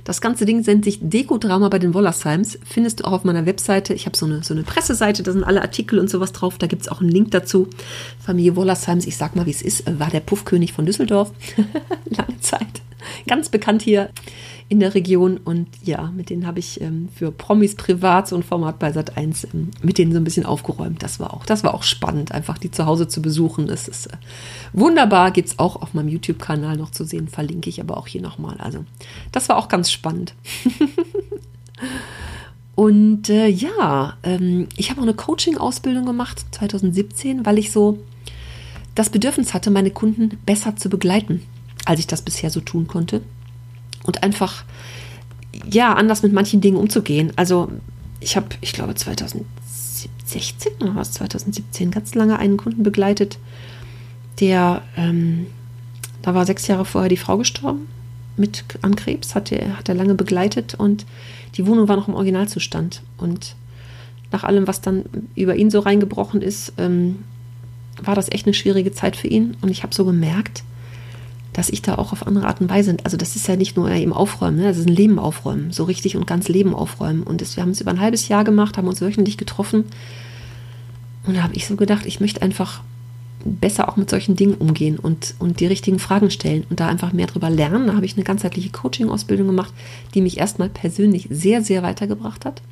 [0.04, 2.58] Das ganze Ding nennt sich Deko-Drama bei den Wollersheims.
[2.64, 3.94] Findest du auch auf meiner Webseite.
[3.94, 6.58] Ich habe so eine, so eine Presseseite, da sind alle Artikel und sowas drauf.
[6.58, 7.68] Da gibt es auch einen Link dazu.
[8.20, 11.32] Familie Wollersheims, ich sag mal, wie es ist, war der Puffkönig von Düsseldorf.
[12.04, 12.82] Lange Zeit.
[13.26, 14.10] Ganz bekannt hier
[14.70, 18.44] in der Region und ja, mit denen habe ich ähm, für Promis privat so ein
[18.44, 21.02] Format bei Sat 1 ähm, mit denen so ein bisschen aufgeräumt.
[21.02, 23.66] Das war auch, das war auch spannend, einfach die zu Hause zu besuchen.
[23.66, 24.16] Das ist äh,
[24.72, 28.22] wunderbar, gibt es auch auf meinem YouTube-Kanal noch zu sehen, verlinke ich aber auch hier
[28.22, 28.59] nochmal.
[28.59, 28.85] Also,
[29.33, 30.35] das war auch ganz spannend.
[32.76, 37.98] und äh, ja, ähm, ich habe auch eine Coaching-Ausbildung gemacht 2017, weil ich so
[38.94, 41.42] das Bedürfnis hatte, meine Kunden besser zu begleiten,
[41.87, 43.22] als ich das bisher so tun konnte
[44.11, 44.64] und einfach
[45.70, 47.33] ja anders mit manchen Dingen umzugehen.
[47.37, 47.70] Also
[48.18, 49.44] ich habe, ich glaube 2016
[50.81, 53.38] oder was 2017 ganz lange einen Kunden begleitet,
[54.40, 55.46] der ähm,
[56.23, 57.87] da war sechs Jahre vorher die Frau gestorben
[58.37, 61.07] mit an Krebs, hat er, hat er lange begleitet und
[61.55, 63.03] die Wohnung war noch im Originalzustand.
[63.16, 63.55] Und
[64.33, 65.05] nach allem, was dann
[65.37, 67.23] über ihn so reingebrochen ist, ähm,
[68.03, 69.57] war das echt eine schwierige Zeit für ihn.
[69.61, 70.64] Und ich habe so gemerkt,
[71.52, 73.90] dass ich da auch auf andere Art und Weise, also das ist ja nicht nur
[73.90, 74.64] eben aufräumen, ne?
[74.64, 77.22] das ist ein Leben aufräumen, so richtig und ganz Leben aufräumen.
[77.22, 79.84] Und das, wir haben es über ein halbes Jahr gemacht, haben uns wöchentlich getroffen.
[81.26, 82.82] Und da habe ich so gedacht, ich möchte einfach
[83.44, 87.12] besser auch mit solchen Dingen umgehen und, und die richtigen Fragen stellen und da einfach
[87.12, 87.86] mehr drüber lernen.
[87.86, 89.72] Da habe ich eine ganzheitliche Coaching-Ausbildung gemacht,
[90.14, 92.62] die mich erstmal persönlich sehr, sehr weitergebracht hat.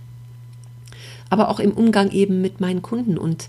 [1.30, 3.18] Aber auch im Umgang eben mit meinen Kunden.
[3.18, 3.48] Und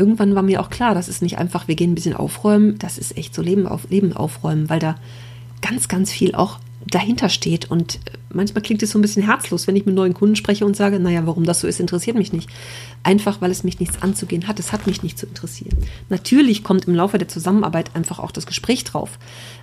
[0.00, 2.96] irgendwann war mir auch klar, das ist nicht einfach, wir gehen ein bisschen aufräumen, das
[2.96, 4.96] ist echt so Leben, auf, Leben aufräumen, weil da
[5.60, 7.70] ganz, ganz viel auch dahinter steht.
[7.70, 10.64] Und äh, manchmal klingt es so ein bisschen herzlos, wenn ich mit neuen Kunden spreche
[10.64, 12.48] und sage, naja, warum das so ist, interessiert mich nicht.
[13.02, 14.58] Einfach, weil es mich nichts anzugehen hat.
[14.58, 15.76] Es hat mich nicht zu interessieren.
[16.08, 19.18] Natürlich kommt im Laufe der Zusammenarbeit einfach auch das Gespräch drauf.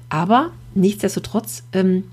[0.10, 2.04] Aber nichtsdestotrotz, ähm,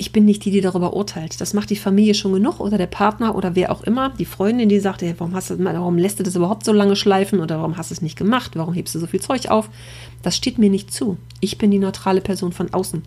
[0.00, 1.42] ich bin nicht die, die darüber urteilt.
[1.42, 4.08] Das macht die Familie schon genug oder der Partner oder wer auch immer.
[4.18, 6.96] Die Freundin, die sagt, hey, warum, hast du, warum lässt du das überhaupt so lange
[6.96, 8.52] schleifen oder warum hast du es nicht gemacht?
[8.54, 9.68] Warum hebst du so viel Zeug auf?
[10.22, 11.18] Das steht mir nicht zu.
[11.40, 13.02] Ich bin die neutrale Person von außen.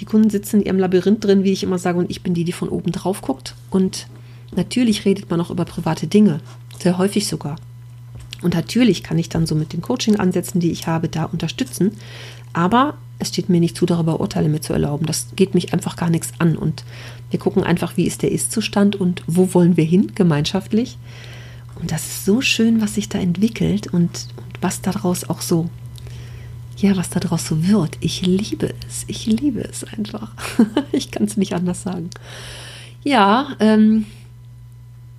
[0.00, 2.44] Die Kunden sitzen in ihrem Labyrinth drin, wie ich immer sage, und ich bin die,
[2.44, 3.54] die von oben drauf guckt.
[3.70, 4.06] Und
[4.54, 6.40] natürlich redet man auch über private Dinge,
[6.78, 7.56] sehr häufig sogar.
[8.42, 11.92] Und natürlich kann ich dann so mit den Coaching-Ansätzen, die ich habe, da unterstützen.
[12.56, 15.04] Aber es steht mir nicht zu, darüber Urteile mir zu erlauben.
[15.04, 16.56] Das geht mich einfach gar nichts an.
[16.56, 16.84] Und
[17.28, 20.96] wir gucken einfach, wie ist der Ist-Zustand und wo wollen wir hin gemeinschaftlich.
[21.78, 25.68] Und das ist so schön, was sich da entwickelt und, und was daraus auch so
[26.78, 27.96] ja, was daraus so wird.
[28.00, 29.04] Ich liebe es.
[29.06, 30.32] Ich liebe es einfach.
[30.92, 32.10] ich kann es nicht anders sagen.
[33.02, 34.04] Ja, ähm,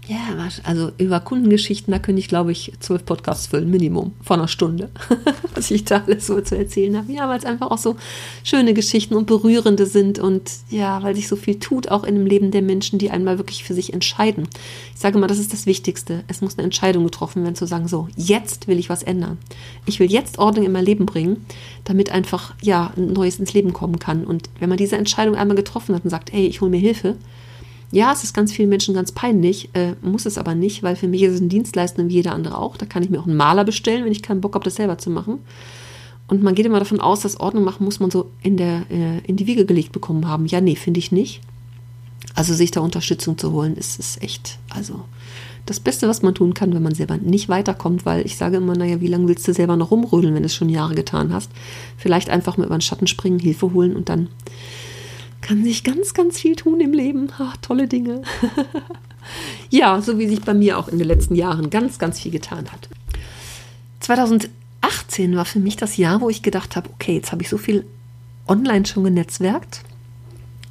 [0.08, 0.17] ja,
[0.63, 4.89] also über Kundengeschichten, da könnte ich, glaube ich, zwölf Podcasts füllen, Minimum, von einer Stunde,
[5.54, 7.12] was ich da alles so zu erzählen habe.
[7.12, 7.98] Ja, weil es einfach auch so
[8.43, 12.26] schöne Geschichten und berührende sind und ja, weil sich so viel tut, auch in dem
[12.26, 14.48] Leben der Menschen, die einmal wirklich für sich entscheiden.
[14.93, 16.24] Ich sage mal, das ist das Wichtigste.
[16.30, 19.38] Es muss eine Entscheidung getroffen werden, zu sagen, so, jetzt will ich was ändern.
[19.86, 21.46] Ich will jetzt Ordnung in mein Leben bringen,
[21.84, 24.24] damit einfach, ja, ein Neues ins Leben kommen kann.
[24.24, 27.17] Und wenn man diese Entscheidung einmal getroffen hat und sagt, ey, ich hole mir Hilfe,
[27.91, 31.08] ja, es ist ganz vielen Menschen ganz peinlich, äh, muss es aber nicht, weil für
[31.08, 32.76] mich ist es ein Dienstleister wie jeder andere auch.
[32.76, 34.97] Da kann ich mir auch einen Maler bestellen, wenn ich keinen Bock habe, das selber
[34.97, 35.39] zu machen.
[36.28, 39.19] Und man geht immer davon aus, dass Ordnung machen muss man so in, der, äh,
[39.19, 40.45] in die Wiege gelegt bekommen haben.
[40.45, 41.39] Ja, nee, finde ich nicht.
[42.36, 45.06] Also sich da Unterstützung zu holen, ist, ist echt, also
[45.65, 48.76] das Beste, was man tun kann, wenn man selber nicht weiterkommt, weil ich sage immer,
[48.76, 51.52] naja, wie lange willst du selber noch rumrödeln, wenn du es schon Jahre getan hast?
[51.97, 54.28] Vielleicht einfach mal über den Schatten springen, Hilfe holen und dann
[55.41, 57.32] kann sich ganz, ganz viel tun im Leben.
[57.38, 58.21] Ach, tolle Dinge.
[59.69, 62.71] ja, so wie sich bei mir auch in den letzten Jahren ganz, ganz viel getan
[62.71, 62.89] hat.
[64.02, 67.58] 2018 war für mich das Jahr, wo ich gedacht habe, okay, jetzt habe ich so
[67.58, 67.86] viel
[68.47, 69.82] online schon genetzwerkt.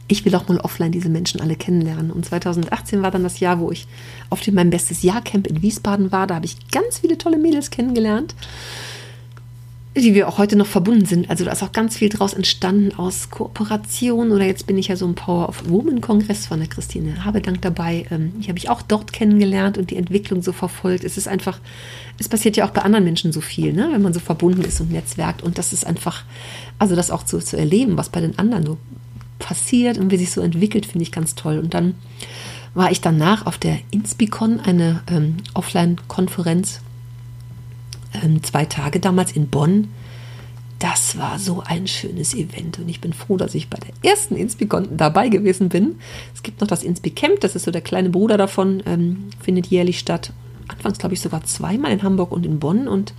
[0.09, 2.13] Ich will auch mal offline diese Menschen alle kennenlernen.
[2.13, 3.89] Und 2018 war dann das Jahr, wo ich
[4.31, 6.27] auf dem mein bestes Jahrcamp in Wiesbaden war.
[6.27, 8.35] Da habe ich ganz viele tolle Mädels kennengelernt
[10.03, 11.31] die wir auch heute noch verbunden sind.
[11.31, 14.97] Also da ist auch ganz viel draus entstanden aus Kooperation oder jetzt bin ich ja
[14.97, 18.07] so im Power of Woman Kongress von der Christine Habedank dabei.
[18.11, 21.05] Ähm, die habe ich auch dort kennengelernt und die Entwicklung so verfolgt.
[21.05, 21.61] Es ist einfach,
[22.19, 23.89] es passiert ja auch bei anderen Menschen so viel, ne?
[23.91, 26.25] wenn man so verbunden ist und netzwerkt und das ist einfach,
[26.79, 28.79] also das auch zu, zu erleben, was bei den anderen so
[29.39, 31.59] passiert und wie sich so entwickelt, finde ich ganz toll.
[31.59, 31.95] Und dann
[32.75, 36.81] war ich danach auf der Inspicon, eine ähm, Offline-Konferenz
[38.23, 39.89] ähm, zwei Tage damals in Bonn.
[40.79, 44.37] Das war so ein schönes Event und ich bin froh, dass ich bei der ersten
[44.37, 45.97] Inspicon dabei gewesen bin.
[46.35, 49.99] Es gibt noch das Inspicamp, das ist so der kleine Bruder davon, ähm, findet jährlich
[49.99, 50.33] statt.
[50.69, 53.15] Anfangs glaube ich sogar zweimal in Hamburg und in Bonn und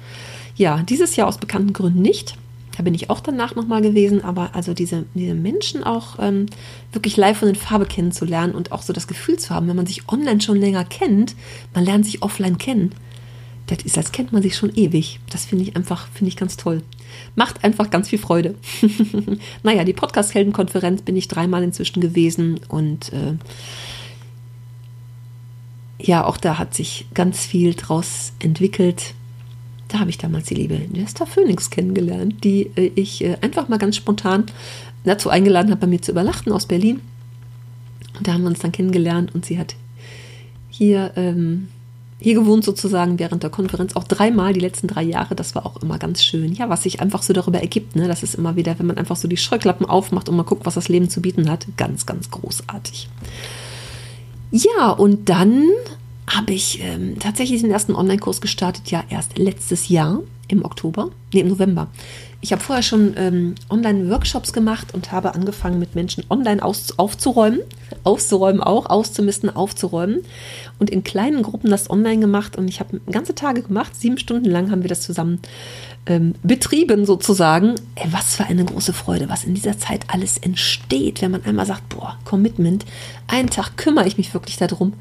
[0.56, 2.36] ja, dieses Jahr aus bekannten Gründen nicht.
[2.78, 6.46] Da bin ich auch danach nochmal gewesen, aber also diese, diese Menschen auch ähm,
[6.92, 9.88] wirklich live von den Farbe kennenzulernen und auch so das Gefühl zu haben, wenn man
[9.88, 11.36] sich online schon länger kennt,
[11.74, 12.94] man lernt sich offline kennen
[13.68, 15.20] das ist, als kennt man sich schon ewig.
[15.30, 16.82] Das finde ich einfach, finde ich ganz toll.
[17.36, 18.56] Macht einfach ganz viel Freude.
[19.64, 23.36] naja, die Podcast-Heldenkonferenz bin ich dreimal inzwischen gewesen und äh,
[26.00, 29.14] ja, auch da hat sich ganz viel draus entwickelt.
[29.90, 33.78] Da habe ich damals die liebe Jester Phoenix kennengelernt, die äh, ich äh, einfach mal
[33.78, 34.46] ganz spontan
[35.04, 37.02] dazu eingeladen habe, bei mir zu übernachten aus Berlin.
[38.18, 39.76] Und da haben wir uns dann kennengelernt und sie hat
[40.70, 41.68] hier ähm,
[42.20, 45.36] hier gewohnt sozusagen während der Konferenz auch dreimal die letzten drei Jahre.
[45.36, 46.54] Das war auch immer ganz schön.
[46.54, 47.96] Ja, was sich einfach so darüber ergibt.
[47.96, 48.08] Ne?
[48.08, 50.74] Das ist immer wieder, wenn man einfach so die Scheuklappen aufmacht und mal guckt, was
[50.74, 51.68] das Leben zu bieten hat.
[51.78, 53.08] Ganz, ganz großartig.
[54.52, 55.64] Ja, und dann
[56.26, 61.42] habe ich ähm, tatsächlich den ersten Online-Kurs gestartet, ja erst letztes Jahr im Oktober, nee,
[61.42, 61.88] im November.
[62.40, 67.60] Ich habe vorher schon ähm, Online-Workshops gemacht und habe angefangen, mit Menschen online aus, aufzuräumen,
[68.04, 70.22] auszuräumen auch, auszumisten, aufzuräumen
[70.80, 74.50] und in kleinen Gruppen das online gemacht und ich habe ganze Tage gemacht, sieben Stunden
[74.50, 75.40] lang haben wir das zusammen
[76.06, 77.76] ähm, Betrieben sozusagen.
[77.96, 81.66] Ey, was für eine große Freude, was in dieser Zeit alles entsteht, wenn man einmal
[81.66, 82.86] sagt, boah, Commitment,
[83.28, 84.94] einen Tag kümmere ich mich wirklich darum.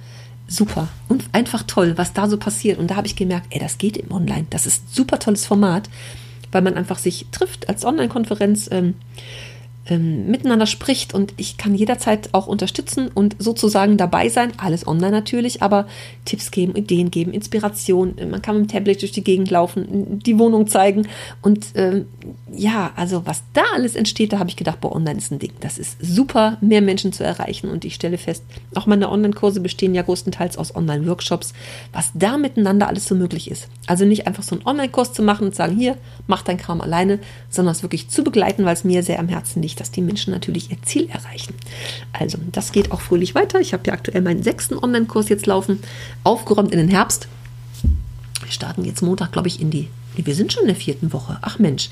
[0.49, 2.79] Super und einfach toll, was da so passiert.
[2.79, 4.47] Und da habe ich gemerkt, ey, das geht im Online.
[4.51, 5.89] Das ist super tolles Format,
[6.53, 8.69] weil man einfach sich trifft als Online-Konferenz.
[8.71, 8.95] Ähm,
[9.89, 14.53] ähm, miteinander spricht und ich kann jederzeit auch unterstützen und sozusagen dabei sein.
[14.57, 15.87] Alles online natürlich, aber
[16.25, 18.15] Tipps geben, Ideen geben, Inspiration.
[18.31, 21.07] Man kann mit dem Tablet durch die Gegend laufen, die Wohnung zeigen
[21.43, 22.07] und ähm,
[22.53, 25.53] ja, also was da alles entsteht, da habe ich gedacht, boah, online ist ein Ding.
[25.61, 28.45] Das ist super, mehr Menschen zu erreichen und ich stelle fest,
[28.75, 31.53] auch meine Online-Kurse bestehen ja größtenteils aus Online-Workshops,
[31.93, 33.69] was da miteinander alles so möglich ist.
[33.87, 35.97] Also nicht einfach so einen Online-Kurs zu machen und sagen, hier,
[36.27, 37.19] mach dein Kram alleine,
[37.51, 40.33] sondern es wirklich zu begleiten, weil es mir sehr am Herzen liegt dass die Menschen
[40.33, 41.55] natürlich ihr Ziel erreichen.
[42.13, 43.61] Also, das geht auch fröhlich weiter.
[43.61, 45.81] Ich habe ja aktuell meinen sechsten Online-Kurs jetzt laufen,
[46.25, 47.29] aufgeräumt in den Herbst.
[48.43, 49.89] Wir starten jetzt Montag, glaube ich, in die.
[50.17, 51.39] Wir sind schon in der vierten Woche.
[51.43, 51.91] Ach Mensch.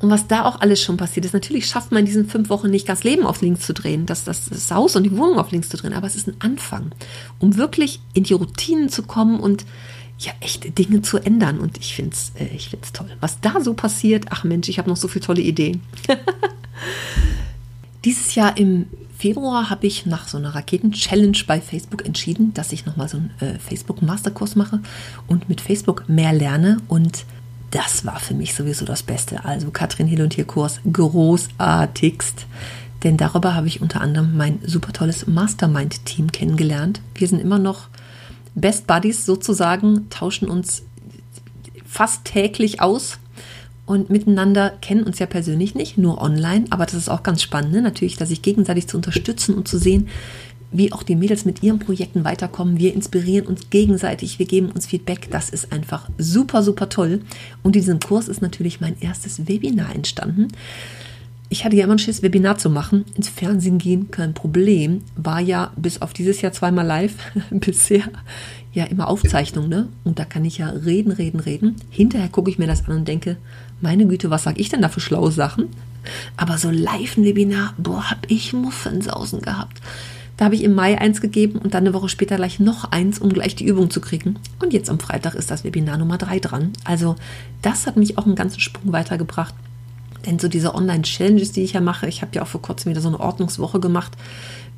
[0.00, 2.68] Und was da auch alles schon passiert ist, natürlich schafft man in diesen fünf Wochen
[2.68, 5.50] nicht das Leben auf links zu drehen, das, das, das Haus und die Wohnung auf
[5.50, 6.90] links zu drehen, aber es ist ein Anfang,
[7.38, 9.64] um wirklich in die Routinen zu kommen und
[10.18, 11.58] ja, echt Dinge zu ändern.
[11.58, 13.10] Und ich finde es äh, ich toll.
[13.20, 15.82] Was da so passiert, ach Mensch, ich habe noch so viele tolle Ideen.
[18.04, 22.84] Dieses Jahr im Februar habe ich nach so einer Raketen-Challenge bei Facebook entschieden, dass ich
[22.84, 24.80] nochmal so einen äh, Facebook-Masterkurs mache
[25.26, 26.78] und mit Facebook mehr lerne.
[26.88, 27.24] Und
[27.70, 29.44] das war für mich sowieso das Beste.
[29.44, 32.46] Also Katrin Hill und ihr Kurs großartigst.
[33.02, 37.00] Denn darüber habe ich unter anderem mein super tolles Mastermind-Team kennengelernt.
[37.14, 37.88] Wir sind immer noch
[38.54, 40.82] Best Buddies sozusagen, tauschen uns
[41.86, 43.18] fast täglich aus
[43.86, 47.72] und miteinander kennen uns ja persönlich nicht, nur online, aber das ist auch ganz spannend,
[47.72, 47.82] ne?
[47.82, 50.08] natürlich, dass sich gegenseitig zu unterstützen und zu sehen,
[50.74, 52.78] wie auch die Mädels mit ihren Projekten weiterkommen.
[52.78, 55.30] Wir inspirieren uns gegenseitig, wir geben uns Feedback.
[55.30, 57.20] Das ist einfach super, super toll.
[57.62, 60.48] Und in diesem Kurs ist natürlich mein erstes Webinar entstanden.
[61.48, 63.04] Ich hatte ja immer ein Schiss, Webinar zu machen.
[63.14, 65.02] Ins Fernsehen gehen, kein Problem.
[65.14, 67.14] War ja bis auf dieses Jahr zweimal live
[67.50, 68.02] bisher
[68.72, 69.88] ja immer Aufzeichnung, ne?
[70.02, 71.76] Und da kann ich ja reden, reden, reden.
[71.90, 73.36] Hinterher gucke ich mir das an und denke,
[73.80, 75.68] meine Güte, was sage ich denn da für schlaue Sachen?
[76.36, 79.80] Aber so live ein Webinar, boah, hab ich Muffensausen gehabt.
[80.36, 83.20] Da habe ich im Mai eins gegeben und dann eine Woche später gleich noch eins,
[83.20, 84.36] um gleich die Übung zu kriegen.
[84.60, 86.72] Und jetzt am Freitag ist das Webinar Nummer drei dran.
[86.84, 87.14] Also
[87.62, 89.54] das hat mich auch einen ganzen Sprung weitergebracht.
[90.26, 93.00] Denn so diese Online-Challenges, die ich ja mache, ich habe ja auch vor kurzem wieder
[93.00, 94.12] so eine Ordnungswoche gemacht,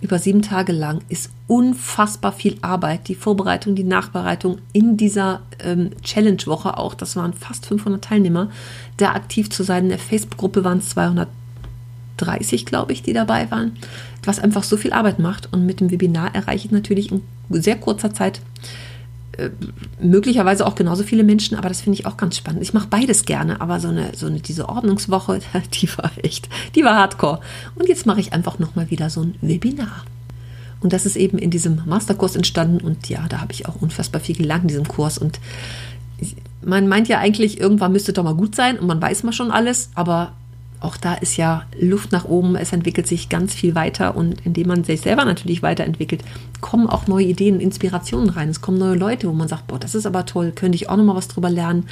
[0.01, 3.09] über sieben Tage lang, ist unfassbar viel Arbeit.
[3.09, 8.51] Die Vorbereitung, die Nachbereitung in dieser ähm, Challenge-Woche auch, das waren fast 500 Teilnehmer,
[8.99, 9.85] da aktiv zu sein.
[9.85, 13.77] In der Facebook-Gruppe waren es 230, glaube ich, die dabei waren,
[14.25, 15.53] was einfach so viel Arbeit macht.
[15.53, 18.41] Und mit dem Webinar erreiche ich natürlich in sehr kurzer Zeit
[20.01, 22.63] möglicherweise auch genauso viele Menschen, aber das finde ich auch ganz spannend.
[22.63, 25.41] Ich mache beides gerne, aber so eine, so eine, diese Ordnungswoche,
[25.75, 27.41] die war echt, die war hardcore.
[27.75, 30.05] Und jetzt mache ich einfach nochmal wieder so ein Webinar.
[30.81, 34.21] Und das ist eben in diesem Masterkurs entstanden und ja, da habe ich auch unfassbar
[34.21, 35.41] viel gelernt in diesem Kurs und
[36.63, 39.51] man meint ja eigentlich, irgendwann müsste doch mal gut sein und man weiß mal schon
[39.51, 40.33] alles, aber
[40.81, 44.69] auch da ist ja Luft nach oben, es entwickelt sich ganz viel weiter und indem
[44.69, 46.23] man sich selber natürlich weiterentwickelt,
[46.61, 48.49] kommen auch neue Ideen, Inspirationen rein.
[48.49, 50.97] Es kommen neue Leute, wo man sagt, boah, das ist aber toll, könnte ich auch
[50.97, 51.89] noch mal was drüber lernen.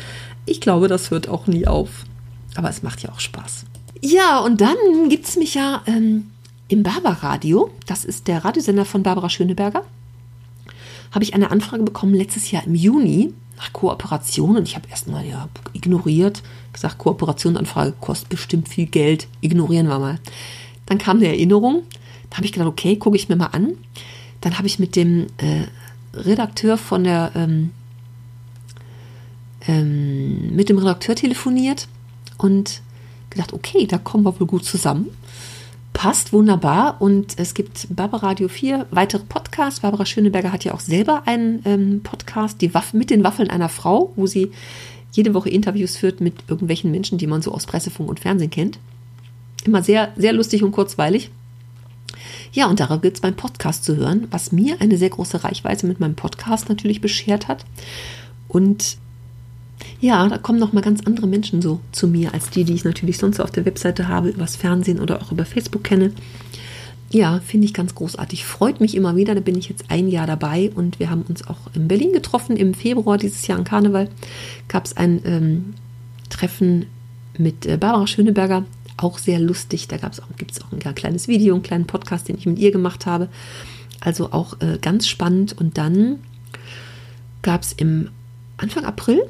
[0.46, 2.04] Ich glaube, das hört auch nie auf.
[2.56, 3.64] Aber es macht ja auch Spaß.
[4.00, 4.76] Ja, und dann
[5.08, 6.30] gibt es mich ja ähm,
[6.68, 9.82] im Barbaradio, das ist der Radiosender von Barbara Schöneberger,
[11.14, 15.24] habe ich eine Anfrage bekommen letztes Jahr im Juni nach Kooperation und ich habe erstmal
[15.24, 20.18] ja ignoriert, gesagt, Kooperationsanfrage kostet bestimmt viel Geld, ignorieren wir mal.
[20.86, 21.84] Dann kam eine Erinnerung,
[22.30, 23.74] da habe ich gedacht, okay, gucke ich mir mal an.
[24.40, 25.66] Dann habe ich mit dem äh,
[26.14, 27.70] Redakteur von der ähm,
[29.66, 31.86] ähm, mit dem Redakteur telefoniert
[32.38, 32.82] und
[33.30, 35.10] gedacht, okay, da kommen wir wohl gut zusammen
[35.94, 39.80] passt wunderbar und es gibt Barbara Radio 4 weitere Podcasts.
[39.80, 43.70] Barbara Schöneberger hat ja auch selber einen ähm, Podcast, die Waff mit den Waffeln einer
[43.70, 44.50] Frau, wo sie
[45.12, 48.78] jede Woche Interviews führt mit irgendwelchen Menschen, die man so aus Pressefunk und Fernsehen kennt.
[49.64, 51.30] Immer sehr, sehr lustig und kurzweilig.
[52.52, 55.86] Ja, und darauf gibt es beim Podcast zu hören, was mir eine sehr große Reichweite
[55.86, 57.64] mit meinem Podcast natürlich beschert hat.
[58.48, 58.98] Und
[60.00, 62.84] ja, da kommen noch mal ganz andere Menschen so zu mir, als die, die ich
[62.84, 66.12] natürlich sonst auf der Webseite habe, übers Fernsehen oder auch über Facebook kenne.
[67.10, 68.44] Ja, finde ich ganz großartig.
[68.44, 69.36] Freut mich immer wieder.
[69.36, 72.56] Da bin ich jetzt ein Jahr dabei und wir haben uns auch in Berlin getroffen.
[72.56, 74.08] Im Februar dieses Jahr an Karneval
[74.66, 75.74] gab es ein ähm,
[76.28, 76.86] Treffen
[77.38, 78.64] mit äh, Barbara Schöneberger.
[78.96, 79.86] Auch sehr lustig.
[79.86, 79.96] Da
[80.38, 83.28] gibt es auch ein kleines Video, einen kleinen Podcast, den ich mit ihr gemacht habe.
[84.00, 85.56] Also auch äh, ganz spannend.
[85.56, 86.18] Und dann
[87.42, 88.10] gab es im
[88.56, 89.22] Anfang April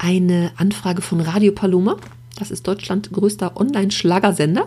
[0.00, 1.96] eine Anfrage von Radio Paloma.
[2.38, 4.66] Das ist Deutschland größter Online-Schlagersender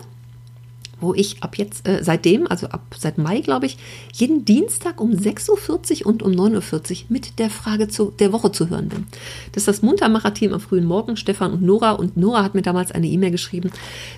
[1.03, 3.77] wo ich ab jetzt, äh, seitdem, also ab seit Mai, glaube ich,
[4.13, 8.51] jeden Dienstag um 6.40 Uhr und um 9.40 Uhr mit der Frage zu, der Woche
[8.51, 9.05] zu hören bin.
[9.51, 11.91] Das ist das Muntermacher-Team am frühen Morgen, Stefan und Nora.
[11.91, 13.71] Und Nora hat mir damals eine E-Mail geschrieben,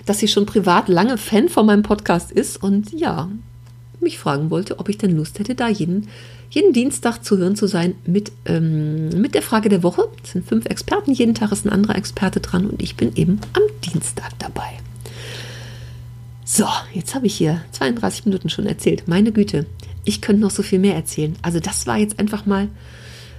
[0.06, 3.28] dass sie schon privat lange Fan von meinem Podcast ist und ja,
[4.00, 6.08] mich fragen wollte, ob ich denn Lust hätte, da jeden,
[6.50, 10.08] jeden Dienstag zu hören zu sein mit, ähm, mit der Frage der Woche.
[10.22, 13.40] Es sind fünf Experten, jeden Tag ist ein anderer Experte dran und ich bin eben
[13.52, 14.68] am Dienstag dabei.
[16.44, 19.08] So, jetzt habe ich hier 32 Minuten schon erzählt.
[19.08, 19.66] Meine Güte,
[20.04, 21.34] ich könnte noch so viel mehr erzählen.
[21.42, 22.68] Also das war jetzt einfach mal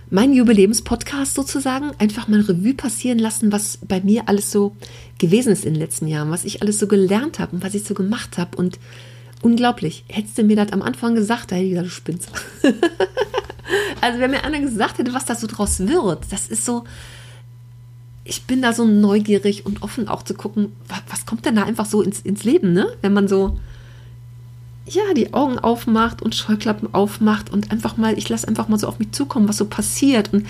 [0.09, 1.91] mein Jubiläumspodcast sozusagen.
[1.99, 4.75] Einfach mal Revue passieren lassen, was bei mir alles so
[5.19, 7.83] gewesen ist in den letzten Jahren, was ich alles so gelernt habe und was ich
[7.85, 8.57] so gemacht habe.
[8.57, 8.77] Und
[9.41, 12.29] unglaublich, hättest du mir das am Anfang gesagt, da hätte ich gesagt, du spinnst.
[14.01, 16.83] also wenn mir einer gesagt hätte, was da so draus wird, das ist so,
[18.23, 21.63] ich bin da so neugierig und offen auch zu gucken, was, was kommt denn da
[21.63, 22.87] einfach so ins, ins Leben, ne?
[23.01, 23.57] Wenn man so,
[24.85, 28.87] ja, die Augen aufmacht und Scheuklappen aufmacht und einfach mal, ich lasse einfach mal so
[28.87, 30.33] auf mich zukommen, was so passiert.
[30.33, 30.47] Und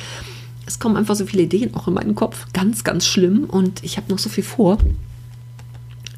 [0.66, 2.46] es kommen einfach so viele Ideen auch in meinen Kopf.
[2.54, 3.46] Ganz, ganz schlimm.
[3.46, 4.78] Und ich habe noch so viel vor.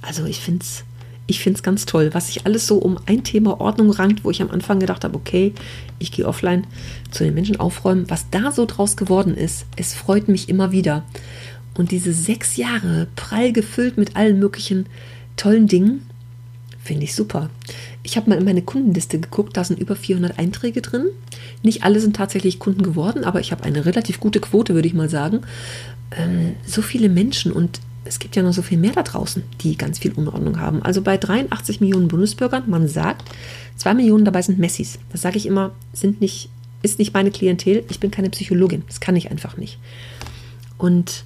[0.02, 0.84] Also ich finde es
[1.30, 4.32] ich finde es ganz toll, was sich alles so um ein Thema Ordnung rankt, wo
[4.32, 5.54] ich am Anfang gedacht habe, okay,
[6.00, 6.66] ich gehe offline
[7.12, 9.66] zu den Menschen aufräumen, was da so draus geworden ist.
[9.76, 11.04] Es freut mich immer wieder.
[11.76, 14.88] Und diese sechs Jahre prall gefüllt mit allen möglichen
[15.38, 16.02] tollen Dingen,
[16.84, 17.52] finde ich super.
[18.02, 21.06] Ich habe mal in meine Kundenliste geguckt, da sind über 400 Einträge drin.
[21.62, 24.96] Nicht alle sind tatsächlich Kunden geworden, aber ich habe eine relativ gute Quote, würde ich
[24.96, 25.42] mal sagen.
[26.18, 29.78] Ähm, so viele Menschen und es gibt ja noch so viel mehr da draußen, die
[29.78, 30.82] ganz viel Unordnung haben.
[30.82, 33.30] Also bei 83 Millionen Bundesbürgern, man sagt,
[33.76, 34.98] zwei Millionen dabei sind Messis.
[35.12, 36.50] Das sage ich immer, sind nicht,
[36.82, 37.84] ist nicht meine Klientel.
[37.88, 38.82] Ich bin keine Psychologin.
[38.88, 39.78] Das kann ich einfach nicht.
[40.80, 41.24] Und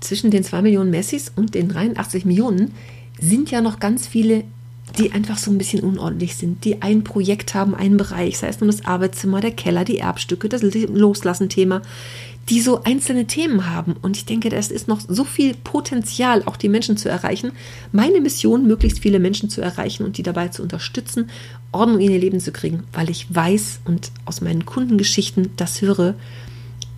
[0.00, 2.72] zwischen den zwei Millionen Messis und den 83 Millionen
[3.18, 4.44] sind ja noch ganz viele,
[4.98, 8.60] die einfach so ein bisschen unordentlich sind, die ein Projekt haben, einen Bereich, sei es
[8.60, 11.82] nun das Arbeitszimmer, der Keller, die Erbstücke, das Loslassen-Thema,
[12.48, 13.94] die so einzelne Themen haben.
[14.00, 17.52] Und ich denke, es ist noch so viel Potenzial, auch die Menschen zu erreichen.
[17.92, 21.30] Meine Mission, möglichst viele Menschen zu erreichen und die dabei zu unterstützen,
[21.72, 26.14] Ordnung in ihr Leben zu kriegen, weil ich weiß und aus meinen Kundengeschichten das höre,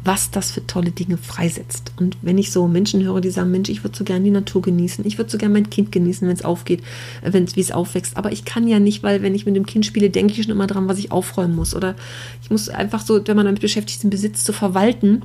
[0.05, 1.92] was das für tolle Dinge freisetzt.
[1.98, 4.62] Und wenn ich so Menschen höre, die sagen, Mensch, ich würde so gerne die Natur
[4.62, 6.80] genießen, ich würde so gerne mein Kind genießen, wenn es aufgeht,
[7.22, 9.57] äh, wenn es wie es aufwächst, aber ich kann ja nicht, weil wenn ich mit
[9.57, 11.74] dem Kind spiele, denke ich schon immer dran, was ich aufräumen muss.
[11.74, 11.96] Oder
[12.42, 15.22] ich muss einfach so, wenn man damit beschäftigt ist, den Besitz zu verwalten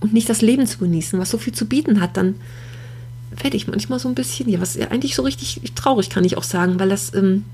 [0.00, 2.34] und nicht das Leben zu genießen, was so viel zu bieten hat, dann
[3.30, 6.42] werde ich manchmal so ein bisschen, ja, was eigentlich so richtig traurig kann ich auch
[6.42, 7.44] sagen, weil das, ähm,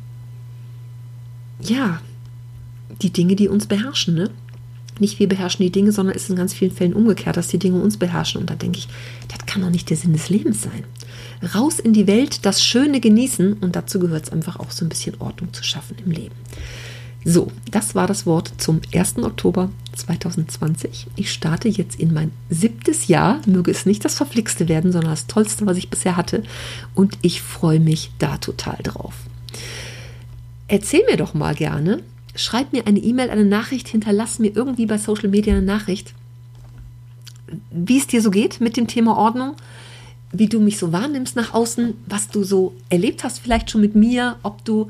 [1.60, 2.00] ja,
[3.00, 4.30] die Dinge, die uns beherrschen, ne?
[4.98, 7.58] Nicht wir beherrschen die Dinge, sondern es ist in ganz vielen Fällen umgekehrt, dass die
[7.58, 8.40] Dinge uns beherrschen.
[8.40, 8.88] Und da denke ich,
[9.28, 10.84] das kann doch nicht der Sinn des Lebens sein.
[11.54, 14.88] Raus in die Welt, das Schöne genießen und dazu gehört es einfach auch so ein
[14.88, 16.34] bisschen Ordnung zu schaffen im Leben.
[17.24, 19.18] So, das war das Wort zum 1.
[19.18, 21.06] Oktober 2020.
[21.14, 23.40] Ich starte jetzt in mein siebtes Jahr.
[23.46, 26.42] Möge es nicht das verflixte werden, sondern das Tollste, was ich bisher hatte.
[26.94, 29.14] Und ich freue mich da total drauf.
[30.66, 32.02] Erzähl mir doch mal gerne,
[32.34, 36.14] schreib mir eine E-Mail, eine Nachricht, hinterlass mir irgendwie bei Social Media eine Nachricht,
[37.70, 39.54] wie es dir so geht mit dem Thema Ordnung,
[40.32, 43.94] wie du mich so wahrnimmst nach außen, was du so erlebt hast, vielleicht schon mit
[43.94, 44.88] mir, ob du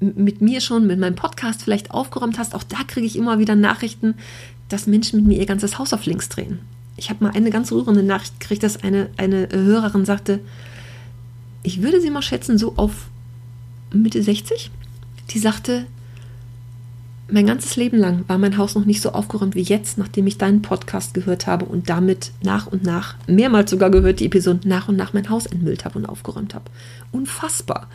[0.00, 2.54] mit mir schon, mit meinem Podcast vielleicht aufgeräumt hast.
[2.54, 4.14] Auch da kriege ich immer wieder Nachrichten,
[4.68, 6.58] dass Menschen mit mir ihr ganzes Haus auf links drehen.
[6.96, 10.40] Ich habe mal eine ganz rührende Nachricht gekriegt, dass eine, eine Hörerin sagte,
[11.62, 13.08] ich würde sie mal schätzen, so auf
[13.92, 14.70] Mitte 60.
[15.30, 15.86] Die sagte,
[17.32, 20.38] mein ganzes Leben lang war mein Haus noch nicht so aufgeräumt wie jetzt, nachdem ich
[20.38, 24.88] deinen Podcast gehört habe und damit nach und nach, mehrmals sogar gehört, die Episoden nach
[24.88, 26.64] und nach mein Haus entmüllt habe und aufgeräumt habe.
[27.12, 27.88] Unfassbar.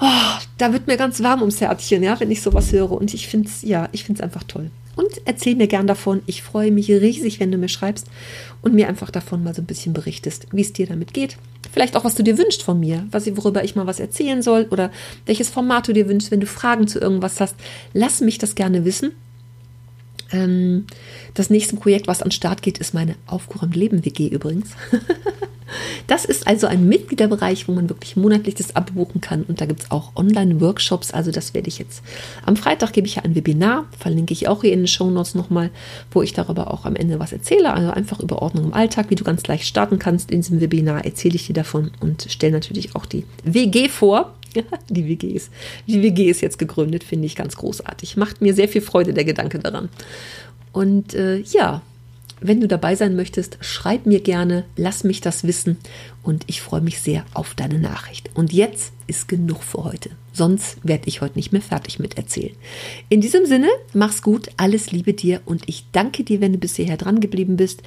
[0.00, 2.92] Oh, da wird mir ganz warm ums Herzchen, ja, wenn ich sowas höre.
[2.92, 4.70] Und ich finde es, ja, ich finde es einfach toll.
[4.96, 6.22] Und erzähl mir gern davon.
[6.26, 8.06] Ich freue mich riesig, wenn du mir schreibst
[8.62, 11.36] und mir einfach davon mal so ein bisschen berichtest, wie es dir damit geht.
[11.72, 14.66] Vielleicht auch, was du dir wünschst von mir, was, worüber ich mal was erzählen soll
[14.70, 14.90] oder
[15.26, 17.54] welches Format du dir wünschst, wenn du Fragen zu irgendwas hast.
[17.92, 19.12] Lass mich das gerne wissen.
[20.32, 20.86] Ähm,
[21.34, 24.70] das nächste Projekt, was an Start geht, ist meine Aufgeräumt Leben WG übrigens.
[26.10, 29.44] Das ist also ein Mitgliederbereich, wo man wirklich monatlich das abbuchen kann.
[29.44, 31.12] Und da gibt es auch Online-Workshops.
[31.12, 32.02] Also das werde ich jetzt.
[32.44, 35.36] Am Freitag gebe ich ja ein Webinar, verlinke ich auch hier in den Show Notes
[35.36, 35.70] nochmal,
[36.10, 37.72] wo ich darüber auch am Ende was erzähle.
[37.72, 40.32] Also einfach über Ordnung im Alltag, wie du ganz leicht starten kannst.
[40.32, 44.34] In diesem Webinar erzähle ich dir davon und stelle natürlich auch die WG vor.
[44.88, 45.52] die WG ist,
[45.86, 48.16] die WG ist jetzt gegründet, finde ich ganz großartig.
[48.16, 49.88] Macht mir sehr viel Freude der Gedanke daran.
[50.72, 51.82] Und äh, ja,
[52.40, 55.76] Wenn du dabei sein möchtest, schreib mir gerne, lass mich das wissen
[56.22, 58.30] und ich freue mich sehr auf deine Nachricht.
[58.34, 60.10] Und jetzt ist genug für heute.
[60.32, 62.54] Sonst werde ich heute nicht mehr fertig mit erzählen.
[63.08, 66.96] In diesem Sinne, mach's gut, alles Liebe dir und ich danke dir, wenn du bisher
[66.96, 67.82] dran geblieben bist.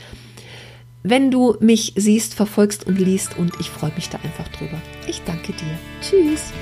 [1.02, 4.82] Wenn du mich siehst, verfolgst und liest und ich freue mich da einfach drüber.
[5.08, 5.80] Ich danke dir.
[6.02, 6.54] Tschüss.